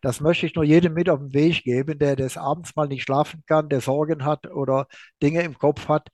Das 0.01 0.21
möchte 0.21 0.47
ich 0.47 0.55
nur 0.55 0.65
jedem 0.65 0.95
mit 0.95 1.09
auf 1.09 1.21
den 1.21 1.33
Weg 1.33 1.63
geben, 1.65 1.99
der 1.99 2.17
des 2.17 2.37
Abends 2.37 2.75
mal 2.77 2.89
nicht 2.89 3.03
schlafen 3.03 3.43
kann, 3.47 3.69
der 3.69 3.81
Sorgen 3.81 4.25
hat 4.25 4.47
oder 4.47 4.87
Dinge 5.23 5.43
im 5.43 5.57
Kopf 5.59 5.89
hat. 5.89 6.09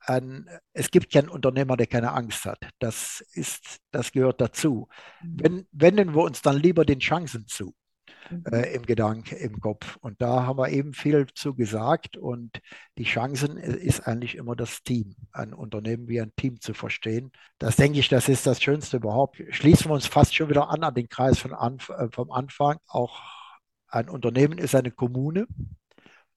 Ein, 0.00 0.48
es 0.72 0.90
gibt 0.90 1.12
keinen 1.12 1.28
Unternehmer, 1.28 1.76
der 1.76 1.86
keine 1.86 2.12
Angst 2.12 2.44
hat. 2.44 2.58
Das 2.78 3.20
ist, 3.32 3.78
das 3.90 4.12
gehört 4.12 4.40
dazu. 4.40 4.88
Mhm. 5.22 5.36
Wenn, 5.40 5.68
wenden 5.72 6.14
wir 6.14 6.22
uns 6.22 6.40
dann 6.40 6.56
lieber 6.56 6.84
den 6.84 7.00
Chancen 7.00 7.46
zu 7.46 7.74
äh, 8.50 8.74
im 8.74 8.86
Gedanke, 8.86 9.36
im 9.36 9.60
Kopf. 9.60 9.96
Und 10.00 10.20
da 10.20 10.44
haben 10.46 10.58
wir 10.58 10.68
eben 10.70 10.92
viel 10.92 11.26
zu 11.34 11.54
gesagt. 11.54 12.16
Und 12.16 12.60
die 12.96 13.04
Chancen 13.04 13.56
äh, 13.58 13.76
ist 13.76 14.06
eigentlich 14.06 14.36
immer 14.36 14.56
das 14.56 14.82
Team, 14.82 15.14
ein 15.32 15.52
Unternehmen 15.52 16.08
wie 16.08 16.20
ein 16.20 16.32
Team 16.36 16.60
zu 16.60 16.74
verstehen. 16.74 17.32
Das 17.58 17.76
denke 17.76 17.98
ich, 17.98 18.08
das 18.08 18.28
ist 18.28 18.46
das 18.46 18.62
Schönste 18.62 18.98
überhaupt. 18.98 19.42
Schließen 19.50 19.90
wir 19.90 19.94
uns 19.94 20.06
fast 20.06 20.34
schon 20.34 20.48
wieder 20.48 20.70
an 20.70 20.84
an 20.84 20.94
den 20.94 21.08
Kreis 21.08 21.38
von 21.38 21.52
Anf 21.52 21.88
äh, 21.90 22.08
vom 22.10 22.30
Anfang. 22.30 22.78
Auch 22.88 23.20
ein 23.88 24.08
Unternehmen 24.08 24.58
ist 24.58 24.74
eine 24.74 24.90
Kommune. 24.90 25.46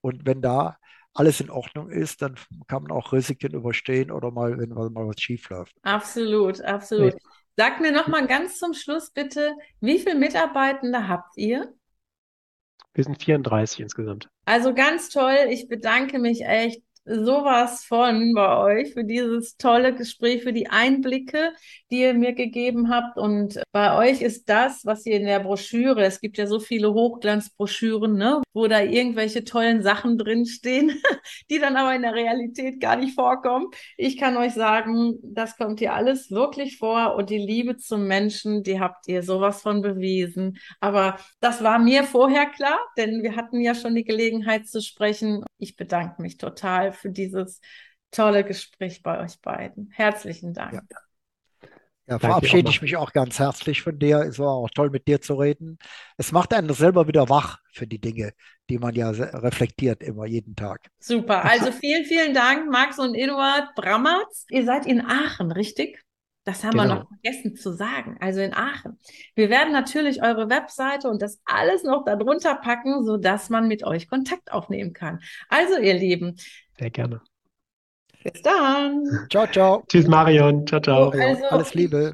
Und 0.01 0.25
wenn 0.25 0.41
da 0.41 0.77
alles 1.13 1.41
in 1.41 1.49
Ordnung 1.49 1.89
ist, 1.89 2.21
dann 2.21 2.35
kann 2.67 2.83
man 2.83 2.91
auch 2.91 3.11
Risiken 3.11 3.53
überstehen 3.53 4.11
oder 4.11 4.31
mal, 4.31 4.57
wenn 4.57 4.69
mal 4.69 5.07
was 5.07 5.19
schief 5.19 5.49
läuft. 5.49 5.75
Absolut, 5.83 6.61
absolut. 6.61 7.15
Sag 7.57 7.81
mir 7.81 7.91
noch 7.91 8.07
mal 8.07 8.25
ganz 8.27 8.57
zum 8.57 8.73
Schluss 8.73 9.11
bitte, 9.11 9.53
wie 9.81 9.99
viele 9.99 10.15
Mitarbeitende 10.15 11.07
habt 11.07 11.35
ihr? 11.35 11.73
Wir 12.93 13.03
sind 13.03 13.21
34 13.21 13.79
insgesamt. 13.79 14.29
Also 14.45 14.73
ganz 14.73 15.09
toll. 15.09 15.47
Ich 15.49 15.67
bedanke 15.67 16.19
mich 16.19 16.45
echt 16.45 16.81
sowas 17.05 17.83
von 17.83 18.33
bei 18.33 18.57
euch 18.57 18.93
für 18.93 19.03
dieses 19.03 19.57
tolle 19.57 19.93
Gespräch, 19.93 20.43
für 20.43 20.53
die 20.53 20.69
Einblicke, 20.69 21.51
die 21.89 22.01
ihr 22.01 22.13
mir 22.13 22.33
gegeben 22.33 22.89
habt. 22.89 23.17
Und 23.17 23.61
bei 23.71 23.97
euch 23.97 24.21
ist 24.21 24.49
das, 24.49 24.85
was 24.85 25.05
ihr 25.05 25.17
in 25.17 25.25
der 25.25 25.39
Broschüre, 25.39 26.03
es 26.03 26.21
gibt 26.21 26.37
ja 26.37 26.45
so 26.45 26.59
viele 26.59 26.93
Hochglanzbroschüren, 26.93 28.13
ne, 28.15 28.41
wo 28.53 28.67
da 28.67 28.81
irgendwelche 28.81 29.43
tollen 29.43 29.81
Sachen 29.81 30.17
drinstehen, 30.17 30.91
die 31.49 31.59
dann 31.59 31.75
aber 31.75 31.95
in 31.95 32.03
der 32.03 32.13
Realität 32.13 32.79
gar 32.79 32.95
nicht 32.95 33.15
vorkommen. 33.15 33.67
Ich 33.97 34.17
kann 34.17 34.37
euch 34.37 34.53
sagen, 34.53 35.15
das 35.23 35.57
kommt 35.57 35.79
hier 35.79 35.93
alles 35.93 36.29
wirklich 36.31 36.77
vor 36.77 37.15
und 37.15 37.29
die 37.29 37.37
Liebe 37.37 37.77
zum 37.77 38.07
Menschen, 38.07 38.63
die 38.63 38.79
habt 38.79 39.07
ihr 39.07 39.23
sowas 39.23 39.61
von 39.61 39.81
bewiesen. 39.81 40.57
Aber 40.79 41.17
das 41.39 41.63
war 41.63 41.79
mir 41.79 42.03
vorher 42.03 42.45
klar, 42.45 42.79
denn 42.97 43.23
wir 43.23 43.35
hatten 43.35 43.59
ja 43.59 43.73
schon 43.73 43.95
die 43.95 44.03
Gelegenheit 44.03 44.67
zu 44.67 44.81
sprechen. 44.81 45.43
Ich 45.57 45.75
bedanke 45.75 46.21
mich 46.21 46.37
total 46.37 46.90
für 46.91 47.09
dieses 47.09 47.61
tolle 48.11 48.43
Gespräch 48.43 49.01
bei 49.03 49.19
euch 49.23 49.39
beiden. 49.41 49.89
Herzlichen 49.91 50.53
Dank. 50.53 50.73
Ja. 50.73 50.99
Ja, 52.07 52.19
verabschiede 52.19 52.69
ich 52.69 52.81
mich 52.81 52.97
auch 52.97 53.13
ganz 53.13 53.39
herzlich 53.39 53.83
von 53.83 53.97
dir. 53.97 54.17
Es 54.21 54.37
war 54.37 54.49
auch 54.49 54.69
toll, 54.69 54.89
mit 54.89 55.07
dir 55.07 55.21
zu 55.21 55.35
reden. 55.35 55.77
Es 56.17 56.33
macht 56.33 56.53
einen 56.53 56.73
selber 56.73 57.07
wieder 57.07 57.29
wach 57.29 57.59
für 57.71 57.87
die 57.87 58.01
Dinge, 58.01 58.33
die 58.69 58.79
man 58.79 58.95
ja 58.95 59.11
reflektiert 59.11 60.03
immer 60.03 60.25
jeden 60.25 60.55
Tag. 60.55 60.81
Super. 60.99 61.45
Also 61.45 61.71
vielen, 61.71 62.03
vielen 62.03 62.33
Dank, 62.33 62.69
Max 62.69 62.99
und 62.99 63.15
Eduard 63.15 63.75
Brammertz. 63.75 64.45
Ihr 64.49 64.65
seid 64.65 64.87
in 64.87 64.99
Aachen, 64.99 65.53
richtig? 65.53 66.03
Das 66.43 66.63
haben 66.63 66.71
genau. 66.71 66.83
wir 66.83 66.95
noch 66.95 67.07
vergessen 67.07 67.55
zu 67.55 67.71
sagen. 67.71 68.17
Also 68.19 68.41
in 68.41 68.53
Aachen. 68.53 68.97
Wir 69.35 69.49
werden 69.49 69.71
natürlich 69.71 70.23
eure 70.23 70.49
Webseite 70.49 71.09
und 71.09 71.21
das 71.21 71.39
alles 71.45 71.83
noch 71.83 72.03
darunter 72.03 72.55
packen, 72.55 73.03
sodass 73.03 73.49
man 73.49 73.67
mit 73.67 73.83
euch 73.83 74.09
Kontakt 74.09 74.51
aufnehmen 74.51 74.93
kann. 74.93 75.19
Also 75.49 75.77
ihr 75.77 75.93
Lieben, 75.93 76.35
sehr 76.79 76.89
gerne. 76.89 77.21
Bis 78.23 78.41
dann. 78.41 79.03
Ciao, 79.31 79.47
ciao. 79.47 79.83
Tschüss, 79.87 80.07
Marion. 80.07 80.65
Ciao, 80.67 80.81
ciao. 80.81 81.09
Also, 81.09 81.45
Alles 81.45 81.73
Liebe. 81.73 82.13